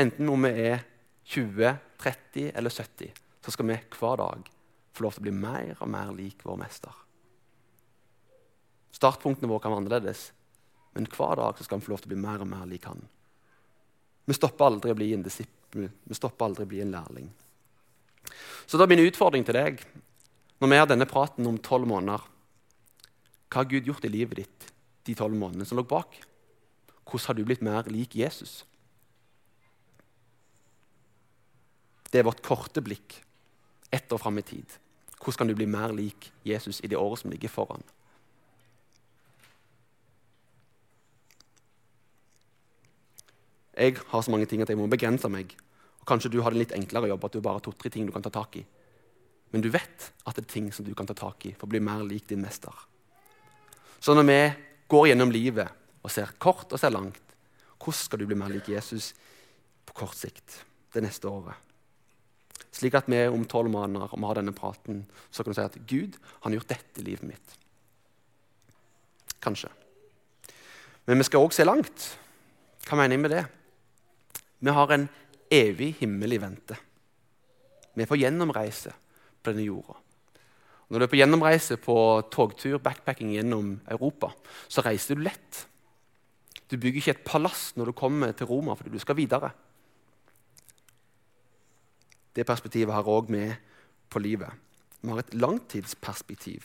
enten 0.00 0.30
om 0.32 0.46
vi 0.48 0.70
er 0.72 0.82
20, 1.30 1.76
30 2.02 2.50
eller 2.58 2.74
70, 2.74 3.12
så 3.44 3.54
skal 3.54 3.70
vi 3.70 3.78
hver 3.94 4.18
dag 4.18 4.48
få 4.98 5.06
lov 5.06 5.16
til 5.16 5.22
å 5.22 5.28
bli 5.28 5.36
mer 5.36 5.78
og 5.78 5.90
mer 5.92 6.10
lik 6.16 6.42
vår 6.46 6.58
mester. 6.60 7.04
Startpunktene 8.98 9.50
våre 9.50 9.62
kan 9.62 9.72
være 9.72 9.84
annerledes, 9.84 10.30
men 10.96 11.06
hver 11.12 11.38
dag 11.38 11.60
skal 11.62 11.78
vi 11.78 11.86
få 11.86 11.92
lov 11.94 12.02
til 12.02 12.10
å 12.10 12.14
bli 12.14 12.22
mer 12.24 12.42
og 12.42 12.50
mer 12.50 12.66
lik 12.66 12.88
han. 12.88 13.02
Vi 14.28 14.36
stopper 14.36 14.68
aldri 14.68 14.92
å 14.92 14.98
bli 14.98 15.12
en 15.14 15.24
disippel, 15.24 15.88
vi 15.88 16.16
stopper 16.16 16.48
aldri 16.48 16.66
å 16.66 16.70
bli 16.70 16.82
en 16.84 16.92
lærling. 16.92 17.28
Så 18.66 18.76
da 18.76 18.84
er 18.84 18.92
min 18.92 19.04
utfordring 19.06 19.46
til 19.46 19.56
deg 19.56 19.84
når 20.58 20.72
vi 20.72 20.80
har 20.80 20.88
denne 20.90 21.06
praten 21.08 21.46
om 21.48 21.60
tolv 21.62 21.86
måneder 21.88 22.24
Hva 23.48 23.62
har 23.62 23.68
Gud 23.70 23.86
gjort 23.88 24.04
i 24.04 24.10
livet 24.12 24.42
ditt 24.42 24.66
de 25.08 25.14
tolv 25.16 25.38
månedene 25.38 25.64
som 25.64 25.78
lå 25.78 25.84
bak? 25.88 26.18
Hvordan 27.08 27.30
har 27.30 27.38
du 27.38 27.46
blitt 27.48 27.62
mer 27.64 27.88
lik 27.88 28.16
Jesus? 28.18 28.58
Det 32.10 32.20
er 32.20 32.26
vårt 32.28 32.42
korte 32.44 32.82
blikk 32.84 33.16
ett 33.90 34.12
år 34.12 34.20
fram 34.20 34.38
i 34.38 34.44
tid. 34.44 34.68
Hvordan 35.18 35.38
kan 35.38 35.50
du 35.50 35.54
bli 35.58 35.66
mer 35.66 35.92
lik 35.92 36.30
Jesus 36.46 36.80
i 36.80 36.90
det 36.90 36.98
året 36.98 37.22
som 37.22 37.30
ligger 37.30 37.50
foran? 37.50 37.82
Jeg 43.78 43.98
har 44.10 44.22
så 44.22 44.30
mange 44.30 44.46
ting 44.50 44.62
at 44.62 44.70
jeg 44.70 44.78
må 44.78 44.88
begrense 44.90 45.30
meg. 45.30 45.54
Og 46.00 46.06
Kanskje 46.06 46.32
du 46.32 46.40
har 46.42 46.54
det 46.54 46.64
litt 46.64 46.74
enklere 46.74 47.10
jobb, 47.12 47.24
at 47.24 47.36
du 47.36 47.42
bare 47.42 47.60
har 47.60 47.66
to-tre 47.66 47.90
ting 47.94 48.06
du 48.06 48.12
kan 48.14 48.24
ta 48.24 48.32
tak 48.34 48.56
i. 48.58 48.64
Men 49.54 49.62
du 49.64 49.70
vet 49.72 50.10
at 50.26 50.36
det 50.36 50.44
er 50.44 50.52
ting 50.52 50.72
som 50.74 50.86
du 50.86 50.94
kan 50.94 51.06
ta 51.06 51.14
tak 51.16 51.46
i 51.46 51.54
for 51.54 51.68
å 51.68 51.72
bli 51.72 51.80
mer 51.82 52.02
lik 52.06 52.26
din 52.28 52.42
mester. 52.42 52.74
Så 54.00 54.14
når 54.14 54.26
vi 54.28 54.40
går 54.90 55.08
gjennom 55.10 55.32
livet 55.34 55.70
og 56.02 56.12
ser 56.12 56.34
kort 56.42 56.72
og 56.72 56.80
ser 56.80 56.94
langt, 56.94 57.22
hvordan 57.78 58.02
skal 58.02 58.20
du 58.20 58.26
bli 58.28 58.38
mer 58.38 58.52
lik 58.52 58.68
Jesus 58.70 59.12
på 59.86 59.96
kort 60.02 60.18
sikt 60.18 60.60
det 60.94 61.04
neste 61.06 61.30
året? 61.30 61.67
Slik 62.78 62.94
at 62.94 63.08
vi 63.10 63.18
om 63.26 63.46
tolv 63.48 63.72
måneder 63.74 64.12
om 64.14 64.22
vi 64.22 64.30
har 64.30 64.38
denne 64.38 64.54
praten, 64.54 65.02
så 65.34 65.42
kan 65.42 65.52
du 65.52 65.58
si 65.58 65.64
at 65.64 65.78
Gud 65.90 66.18
han 66.44 66.52
har 66.52 66.60
gjort 66.60 66.74
dette 66.76 67.02
livet 67.02 67.26
mitt. 67.26 67.54
Kanskje. 69.42 69.70
Men 71.08 71.18
vi 71.18 71.26
skal 71.26 71.42
òg 71.42 71.54
se 71.56 71.66
langt. 71.66 72.10
Hva 72.86 72.98
mener 73.00 73.16
jeg 73.16 73.24
med 73.24 73.34
det? 73.34 73.44
Vi 74.62 74.74
har 74.74 74.94
en 74.94 75.08
evig 75.50 75.94
himmel 76.02 76.36
i 76.36 76.40
vente. 76.42 76.76
Vi 77.94 78.04
er 78.04 78.10
på 78.10 78.18
gjennomreise 78.20 78.92
på 79.42 79.50
denne 79.50 79.66
jorda. 79.66 79.96
Når 80.88 81.00
du 81.00 81.04
er 81.04 81.10
på 81.10 81.18
gjennomreise 81.18 81.76
på 81.82 81.96
togtur, 82.32 82.78
backpacking 82.80 83.34
gjennom 83.34 83.74
Europa, 83.90 84.30
så 84.70 84.84
reiser 84.86 85.18
du 85.18 85.26
lett. 85.26 85.64
Du 86.68 86.76
bygger 86.76 87.02
ikke 87.02 87.16
et 87.16 87.26
palass 87.26 87.72
når 87.76 87.90
du 87.90 87.96
kommer 87.96 88.32
til 88.36 88.48
Roma 88.48 88.76
fordi 88.78 88.94
du 88.94 89.02
skal 89.02 89.18
videre. 89.18 89.50
Det 92.38 92.46
perspektivet 92.46 92.94
har 92.94 93.08
òg 93.10 93.32
med 93.34 93.56
på 94.10 94.22
livet. 94.22 94.52
Vi 95.02 95.10
har 95.10 95.18
et 95.18 95.34
langtidsperspektiv. 95.34 96.62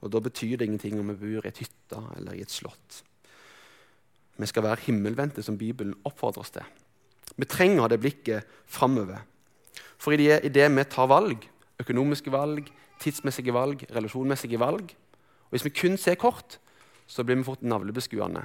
Og 0.00 0.12
Da 0.12 0.20
betyr 0.20 0.56
det 0.56 0.64
ingenting 0.64 1.00
om 1.00 1.08
vi 1.08 1.14
bor 1.14 1.44
i 1.44 1.48
et 1.48 1.58
hytte 1.58 2.00
eller 2.16 2.32
i 2.32 2.40
et 2.40 2.50
slott. 2.50 3.02
Vi 4.38 4.46
skal 4.46 4.62
være 4.62 4.80
himmelvendte, 4.86 5.42
som 5.42 5.58
Bibelen 5.58 5.94
oppfordrer 6.04 6.40
oss 6.40 6.50
til. 6.50 6.64
Vi 7.36 7.44
trenger 7.44 7.88
det 7.88 8.00
blikket 8.00 8.44
framover. 8.66 9.24
For 9.98 10.12
i 10.12 10.16
det, 10.16 10.44
i 10.44 10.48
det 10.48 10.70
vi 10.76 10.84
tar 10.84 11.06
valg, 11.06 11.48
økonomiske 11.80 12.32
valg, 12.32 12.68
tidsmessige 13.00 13.52
valg, 13.52 13.84
relasjonsmessige 13.90 14.60
valg. 14.60 14.94
Og 15.44 15.50
Hvis 15.50 15.64
vi 15.64 15.70
kun 15.70 15.96
ser 15.96 16.14
kort, 16.14 16.58
så 17.06 17.24
blir 17.24 17.36
vi 17.36 17.44
fort 17.44 17.62
navlebeskuende. 17.62 18.44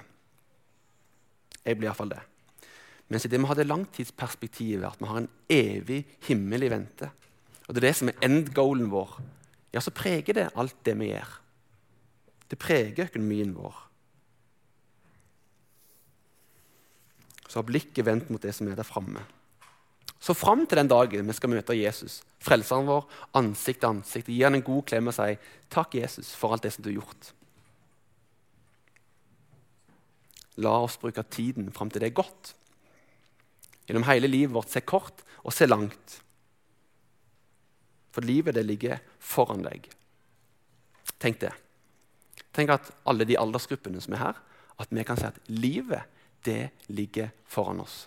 Jeg 1.65 1.77
blir 1.77 1.89
iallfall 1.89 2.09
det. 2.09 2.21
Mens 3.12 3.28
i 3.28 3.32
det 3.32 3.41
vi 3.41 3.50
har 3.50 3.60
det 3.60 3.67
langtidsperspektivet, 3.67 4.88
at 4.88 5.02
vi 5.02 5.10
har 5.10 5.19
en 5.19 5.30
evig 5.52 6.06
himmel 6.30 6.63
i 6.63 6.71
vente. 6.71 7.12
Og 7.67 7.76
Det 7.76 7.84
er 7.84 7.88
det 7.89 7.97
som 8.00 8.10
er 8.10 8.24
endgoalen 8.24 8.89
vår 8.91 9.19
ja, 9.71 9.80
så 9.80 9.93
preger 9.95 10.36
det 10.36 10.50
alt 10.60 10.76
det 10.84 10.97
vi 11.00 11.12
gjør. 11.13 11.36
Det 12.52 12.60
preger 12.60 13.08
økonomien 13.08 13.54
vår. 13.56 13.76
Så 17.47 17.60
har 17.60 17.67
blikket 17.67 18.06
vendt 18.08 18.32
mot 18.32 18.43
det 18.43 18.52
som 18.56 18.67
er 18.67 18.76
der 18.80 18.88
framme. 18.88 19.24
Så 20.21 20.36
fram 20.38 20.65
til 20.67 20.78
den 20.78 20.91
dagen 20.91 21.28
vi 21.28 21.34
skal 21.34 21.50
møte 21.50 21.76
Jesus, 21.76 22.19
frelseren 22.43 22.86
vår, 22.88 23.08
ansikt 23.39 23.82
til 23.82 23.89
ansikt, 23.89 24.30
gi 24.30 24.43
han 24.43 24.60
en 24.60 24.65
god 24.65 24.84
klem 24.91 25.10
og 25.10 25.15
si 25.15 25.34
takk, 25.71 25.95
Jesus, 25.97 26.36
for 26.38 26.54
alt 26.54 26.67
det 26.67 26.76
som 26.76 26.84
du 26.84 26.91
har 26.91 27.00
gjort. 27.00 27.32
La 30.62 30.76
oss 30.84 31.00
bruke 31.00 31.24
tiden 31.32 31.71
fram 31.74 31.89
til 31.89 32.04
det 32.04 32.12
er 32.12 32.19
godt. 32.21 32.54
Gjennom 33.91 34.08
hele 34.08 34.30
livet 34.32 34.56
vårt 34.56 34.71
se 34.71 34.80
kort 34.88 35.25
og 35.43 35.51
se 35.51 35.65
langt. 35.67 36.13
For 38.15 38.23
livet 38.23 38.56
det 38.56 38.63
ligger 38.63 39.01
foran 39.19 39.65
deg. 39.65 39.89
Tenk 41.19 41.41
det. 41.43 41.51
Tenk 42.56 42.71
at 42.71 42.88
alle 43.04 43.27
de 43.27 43.36
aldersgruppene 43.36 43.99
som 43.99 44.15
er 44.15 44.23
her, 44.23 44.39
at 44.80 44.95
vi 44.95 45.04
kan 45.04 45.19
si 45.19 45.27
at 45.27 45.43
livet 45.51 46.08
det 46.47 46.71
ligger 46.88 47.36
foran 47.51 47.84
oss. 47.84 48.06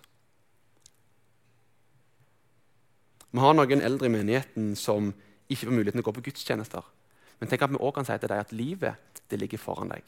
Vi 3.28 3.44
har 3.44 3.52
noen 3.52 3.84
eldre 3.84 4.08
i 4.08 4.14
menigheten 4.16 4.72
som 4.78 5.12
ikke 5.52 5.66
får 5.66 5.76
muligheten 5.76 6.00
til 6.00 6.06
å 6.06 6.08
gå 6.08 6.16
på 6.16 6.26
gudstjenester. 6.30 6.84
Men 7.36 7.52
tenk 7.52 7.68
at 7.68 7.76
vi 7.76 7.80
også 7.80 7.98
kan 7.98 8.08
si 8.08 8.18
til 8.22 8.32
dem 8.32 8.40
at 8.40 8.56
livet 8.56 9.22
det 9.28 9.40
ligger 9.42 9.60
foran 9.60 9.92
deg. 9.92 10.06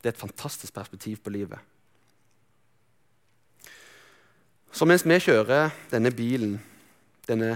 Det 0.00 0.08
er 0.08 0.16
et 0.16 0.24
fantastisk 0.24 0.72
perspektiv 0.72 1.20
på 1.20 1.36
livet. 1.36 1.60
Så 4.76 4.84
mens 4.84 5.06
vi 5.08 5.16
kjører 5.16 5.70
denne 5.88 6.10
bilen, 6.12 6.58
denne 7.24 7.54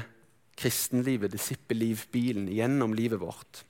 kristenlivet, 0.57 1.29
disippelliv-bilen, 1.35 2.47
gjennom 2.49 2.95
livet 2.97 3.21
vårt, 3.21 3.61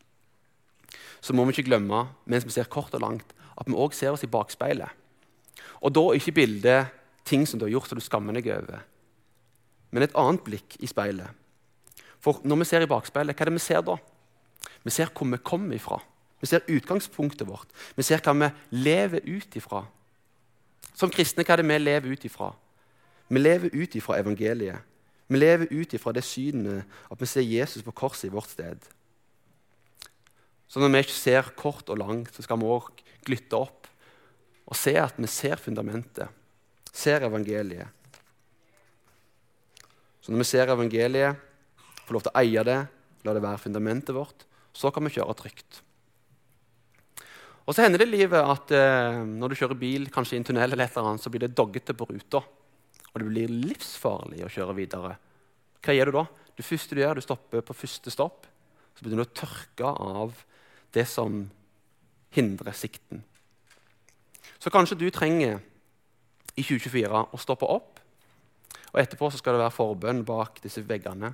så 1.20 1.34
må 1.34 1.44
vi 1.44 1.56
ikke 1.56 1.66
glemme 1.66 2.04
mens 2.30 2.46
vi 2.46 2.54
ser 2.54 2.70
kort 2.70 2.94
og 2.94 3.02
langt, 3.02 3.34
at 3.58 3.66
vi 3.66 3.74
òg 3.74 3.96
ser 3.96 4.14
oss 4.14 4.22
i 4.22 4.30
bakspeilet. 4.30 4.94
Og 5.82 5.90
da 5.96 6.04
ikke 6.14 6.36
bildet 6.38 6.94
ting 7.26 7.42
som 7.46 7.58
du 7.58 7.66
har 7.66 7.74
gjort 7.74 7.90
som 7.90 7.98
du 7.98 8.04
skammer 8.06 8.38
deg 8.38 8.52
over, 8.54 8.86
men 9.90 10.06
et 10.06 10.14
annet 10.14 10.46
blikk 10.46 10.78
i 10.78 10.86
speilet. 10.86 11.34
For 12.22 12.38
når 12.46 12.62
vi 12.62 12.70
ser 12.70 12.86
i 12.86 12.90
bakspeilet, 12.90 13.34
hva 13.34 13.48
er 13.48 13.50
det 13.50 13.58
vi 13.58 13.66
ser 13.66 13.82
da? 13.82 13.98
Vi 14.86 14.94
ser 14.94 15.10
hvor 15.10 15.26
vi 15.26 15.42
kommer 15.42 15.74
ifra. 15.74 15.98
Vi 16.40 16.46
ser 16.46 16.68
utgangspunktet 16.70 17.48
vårt. 17.48 17.68
Vi 17.98 18.06
ser 18.06 18.22
hva 18.22 18.36
vi 18.36 18.54
lever 18.78 19.26
ut 19.26 19.58
ifra. 19.58 19.82
Som 20.94 21.10
kristne, 21.10 21.42
hva 21.42 21.56
er 21.56 21.64
det 21.64 21.72
vi 21.72 21.82
lever 21.82 22.14
ut 22.14 22.30
ifra? 22.30 22.54
Vi 23.30 23.38
lever 23.38 23.70
ut 23.72 23.94
ifra 23.94 24.18
evangeliet. 24.18 24.86
Vi 25.30 25.38
lever 25.38 25.70
ut 25.70 25.92
ifra 25.94 26.12
det 26.12 26.24
synet 26.26 26.88
at 27.06 27.20
vi 27.20 27.28
ser 27.30 27.46
Jesus 27.46 27.84
på 27.86 27.94
korset 27.94 28.26
i 28.26 28.34
vårt 28.34 28.50
sted. 28.50 28.82
Så 30.70 30.82
når 30.82 30.90
vi 30.90 31.02
ikke 31.04 31.14
ser 31.14 31.52
kort 31.58 31.90
og 31.90 31.98
langt, 31.98 32.34
så 32.34 32.42
skal 32.42 32.58
vi 32.58 32.70
òg 32.70 32.90
glytte 33.26 33.58
opp 33.58 33.86
og 34.70 34.78
se 34.78 34.94
at 34.98 35.16
vi 35.18 35.26
ser 35.30 35.58
fundamentet, 35.58 36.30
ser 36.94 37.26
evangeliet. 37.26 37.90
Så 40.22 40.30
når 40.30 40.42
vi 40.42 40.50
ser 40.50 40.70
evangeliet, 40.70 41.38
får 42.06 42.16
lov 42.16 42.26
til 42.26 42.34
å 42.34 42.42
eie 42.42 42.66
det, 42.66 42.80
la 43.26 43.34
det 43.34 43.42
være 43.42 43.62
fundamentet 43.62 44.14
vårt, 44.14 44.46
så 44.74 44.92
kan 44.94 45.06
vi 45.06 45.14
kjøre 45.14 45.38
trygt. 45.38 45.80
Og 47.66 47.74
Så 47.74 47.84
hender 47.84 48.02
det 48.02 48.08
i 48.08 48.16
livet 48.16 48.42
at 48.42 48.72
eh, 48.74 49.20
når 49.22 49.52
du 49.52 49.58
kjører 49.58 49.78
bil 49.78 50.08
kanskje 50.10 50.34
i 50.34 50.40
en 50.40 50.46
tunnel, 50.48 50.72
eller 50.72 50.86
et 50.88 50.96
eller 50.96 51.12
annet, 51.12 51.22
så 51.22 51.30
blir 51.30 51.44
det 51.44 51.54
doggete 51.54 51.94
på 51.94 52.08
ruta. 52.08 52.40
Og 53.10 53.20
det 53.20 53.26
blir 53.26 53.54
livsfarlig 53.70 54.44
å 54.46 54.52
kjøre 54.52 54.76
videre. 54.78 55.16
Hva 55.80 55.96
gjør 55.96 56.10
du 56.10 56.18
da? 56.20 56.26
Det 56.56 56.66
første 56.66 56.96
du 56.96 57.00
gjør, 57.02 57.18
du 57.18 57.24
stopper 57.24 57.64
på 57.64 57.76
første 57.76 58.12
stopp. 58.12 58.46
Så 58.94 59.02
begynner 59.02 59.24
du 59.24 59.30
å 59.30 59.38
tørke 59.40 59.90
av 59.90 60.44
det 60.94 61.06
som 61.08 61.42
hindrer 62.36 62.76
sikten. 62.76 63.22
Så 64.60 64.70
kanskje 64.70 64.98
du 65.00 65.06
trenger 65.10 65.58
i 66.54 66.62
2024 66.62 67.22
å 67.32 67.40
stoppe 67.40 67.68
opp, 67.70 68.00
og 68.90 68.98
etterpå 69.00 69.30
skal 69.32 69.56
det 69.56 69.62
være 69.62 69.74
forbønn 69.74 70.24
bak 70.26 70.58
disse 70.62 70.82
veggene. 70.84 71.30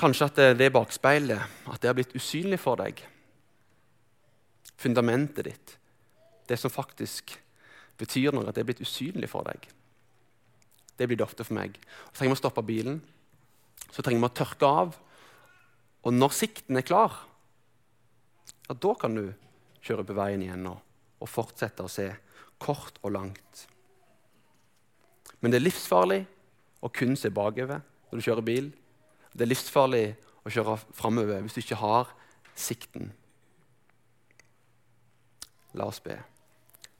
Kanskje 0.00 0.28
at 0.28 0.40
det 0.58 0.72
bakspeilet, 0.74 1.68
at 1.68 1.80
det 1.80 1.90
har 1.90 1.96
blitt 1.96 2.16
usynlig 2.16 2.58
for 2.60 2.80
deg. 2.80 2.98
Fundamentet 4.80 5.46
ditt, 5.46 5.74
det 6.48 6.58
som 6.58 6.72
faktisk 6.72 7.36
betyr 8.02 8.34
noe, 8.34 8.48
at 8.48 8.56
det 8.56 8.64
er 8.64 8.68
blitt 8.68 8.82
usynlig 8.84 9.30
for 9.30 9.46
deg. 9.46 9.64
Det 10.98 11.08
blir 11.08 11.18
det 11.18 11.26
ofte 11.26 11.46
for 11.46 11.56
meg. 11.56 11.78
Så 12.10 12.18
trenger 12.18 12.34
vi 12.34 12.38
å 12.38 12.42
stoppe 12.42 12.64
bilen. 12.66 13.00
Så 13.90 14.04
trenger 14.04 14.22
vi 14.22 14.28
å 14.28 14.36
tørke 14.42 14.68
av. 14.68 14.96
Og 16.02 16.14
når 16.14 16.34
sikten 16.36 16.78
er 16.78 16.86
klar, 16.86 17.14
ja, 18.68 18.74
da 18.74 18.94
kan 18.98 19.16
du 19.16 19.26
kjøre 19.82 20.06
på 20.06 20.16
veien 20.16 20.42
igjen 20.44 20.68
og, 20.70 20.78
og 21.22 21.30
fortsette 21.30 21.84
å 21.84 21.90
se 21.90 22.08
kort 22.62 22.98
og 23.02 23.14
langt. 23.16 23.66
Men 25.42 25.50
det 25.50 25.58
er 25.58 25.66
livsfarlig 25.66 26.20
å 26.82 26.90
kun 26.94 27.16
se 27.18 27.30
bakover 27.34 27.82
når 28.10 28.18
du 28.18 28.26
kjører 28.26 28.46
bil. 28.46 28.70
Det 29.34 29.46
er 29.46 29.50
livsfarlig 29.50 30.04
å 30.42 30.52
kjøre 30.52 30.78
framover 30.94 31.42
hvis 31.42 31.58
du 31.58 31.62
ikke 31.62 31.80
har 31.82 32.12
sikten. 32.58 33.10
La 35.78 35.88
oss 35.88 36.02
be. 36.04 36.18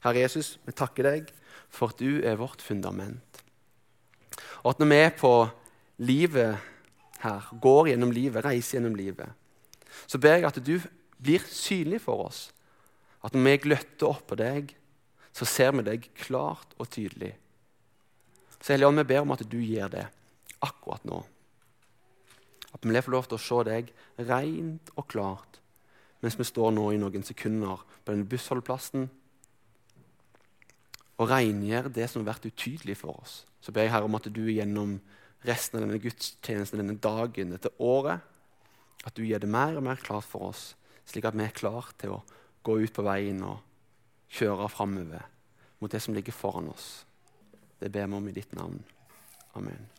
Herre 0.03 0.25
Jesus, 0.25 0.57
vi 0.67 0.75
takker 0.75 1.07
deg 1.07 1.31
for 1.73 1.93
at 1.93 2.03
du 2.03 2.23
er 2.27 2.41
vårt 2.41 2.63
fundament. 2.65 3.43
Og 4.63 4.73
at 4.73 4.83
når 4.83 4.91
vi 4.91 4.99
er 5.03 5.15
på 5.19 5.33
livet 6.03 6.59
her, 7.23 7.47
går 7.63 7.93
gjennom 7.93 8.15
livet, 8.15 8.45
reiser 8.45 8.79
gjennom 8.79 8.97
livet, 8.99 9.31
så 10.07 10.19
ber 10.19 10.39
jeg 10.39 10.49
at 10.49 10.61
du 10.65 10.75
blir 11.23 11.45
synlig 11.47 12.03
for 12.03 12.27
oss. 12.27 12.49
At 13.23 13.37
når 13.37 13.47
vi 13.47 13.63
gløtter 13.69 14.09
opp 14.11 14.27
på 14.33 14.39
deg, 14.39 14.73
så 15.33 15.47
ser 15.49 15.73
vi 15.77 15.87
deg 15.87 16.09
klart 16.19 16.75
og 16.79 16.91
tydelig. 16.93 17.35
Så 18.59 18.75
Hellige 18.75 18.99
vi 18.99 19.09
ber 19.11 19.23
om 19.25 19.35
at 19.35 19.47
du 19.47 19.59
gir 19.59 19.91
det 19.91 20.07
akkurat 20.63 21.05
nå. 21.09 21.23
At 22.73 22.85
vi 22.87 23.01
får 23.05 23.15
lov 23.15 23.29
til 23.29 23.39
å 23.39 23.45
se 23.47 23.65
deg 23.69 23.91
rent 24.19 24.93
og 24.97 25.09
klart 25.11 25.59
mens 26.23 26.39
vi 26.39 26.47
står 26.47 26.71
nå 26.71 26.85
i 26.95 27.01
noen 27.03 27.25
sekunder 27.27 27.81
på 27.83 28.13
denne 28.13 28.29
bussholdeplassen 28.31 29.09
og 31.23 31.31
rengjør 31.31 31.89
det 31.95 32.11
som 32.11 32.23
har 32.23 32.35
vært 32.35 32.51
utydelig 32.51 32.99
for 33.01 33.23
oss 33.23 33.41
så 33.63 33.73
ber 33.73 33.87
jeg 33.87 33.95
Herre 33.95 34.09
om 34.11 34.19
at 34.19 34.27
du 34.35 34.43
gjennom 34.51 34.97
resten 35.47 35.79
av 35.79 35.87
denne 35.87 36.01
gudstjenesten, 36.03 36.83
denne 36.83 36.99
dagen, 37.03 37.55
dette 37.55 37.71
året, 37.83 38.23
at 39.03 39.15
du 39.17 39.25
gjør 39.27 39.43
det 39.43 39.51
mer 39.51 39.79
og 39.79 39.87
mer 39.87 40.03
klart 40.03 40.27
for 40.27 40.51
oss, 40.51 40.73
slik 41.07 41.27
at 41.27 41.39
vi 41.39 41.47
er 41.47 41.55
klare 41.55 41.95
til 41.99 42.17
å 42.17 42.23
gå 42.67 42.79
ut 42.83 42.95
på 42.95 43.07
veien 43.07 43.41
og 43.47 43.63
kjøre 44.33 44.69
framover 44.71 45.27
mot 45.83 45.91
det 45.91 46.03
som 46.03 46.15
ligger 46.15 46.35
foran 46.35 46.71
oss. 46.71 47.03
Det 47.79 47.91
ber 47.91 48.07
vi 48.07 48.19
om 48.19 48.29
i 48.31 48.35
ditt 48.35 48.55
navn. 48.55 48.79
Amen. 49.59 49.91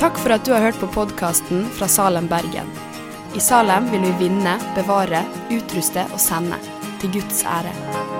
Takk 0.00 0.16
for 0.22 0.32
at 0.32 0.46
du 0.46 0.54
har 0.54 0.62
hørt 0.64 0.78
på 0.80 0.88
podkasten 0.94 1.66
fra 1.76 1.90
Salem, 1.90 2.30
Bergen. 2.30 2.70
I 3.36 3.42
Salem 3.42 3.90
vil 3.92 4.06
vi 4.06 4.14
vinne, 4.24 4.56
bevare, 4.78 5.22
utruste 5.52 6.06
og 6.14 6.22
sende, 6.22 6.58
til 7.02 7.18
Guds 7.18 7.44
ære. 7.46 8.19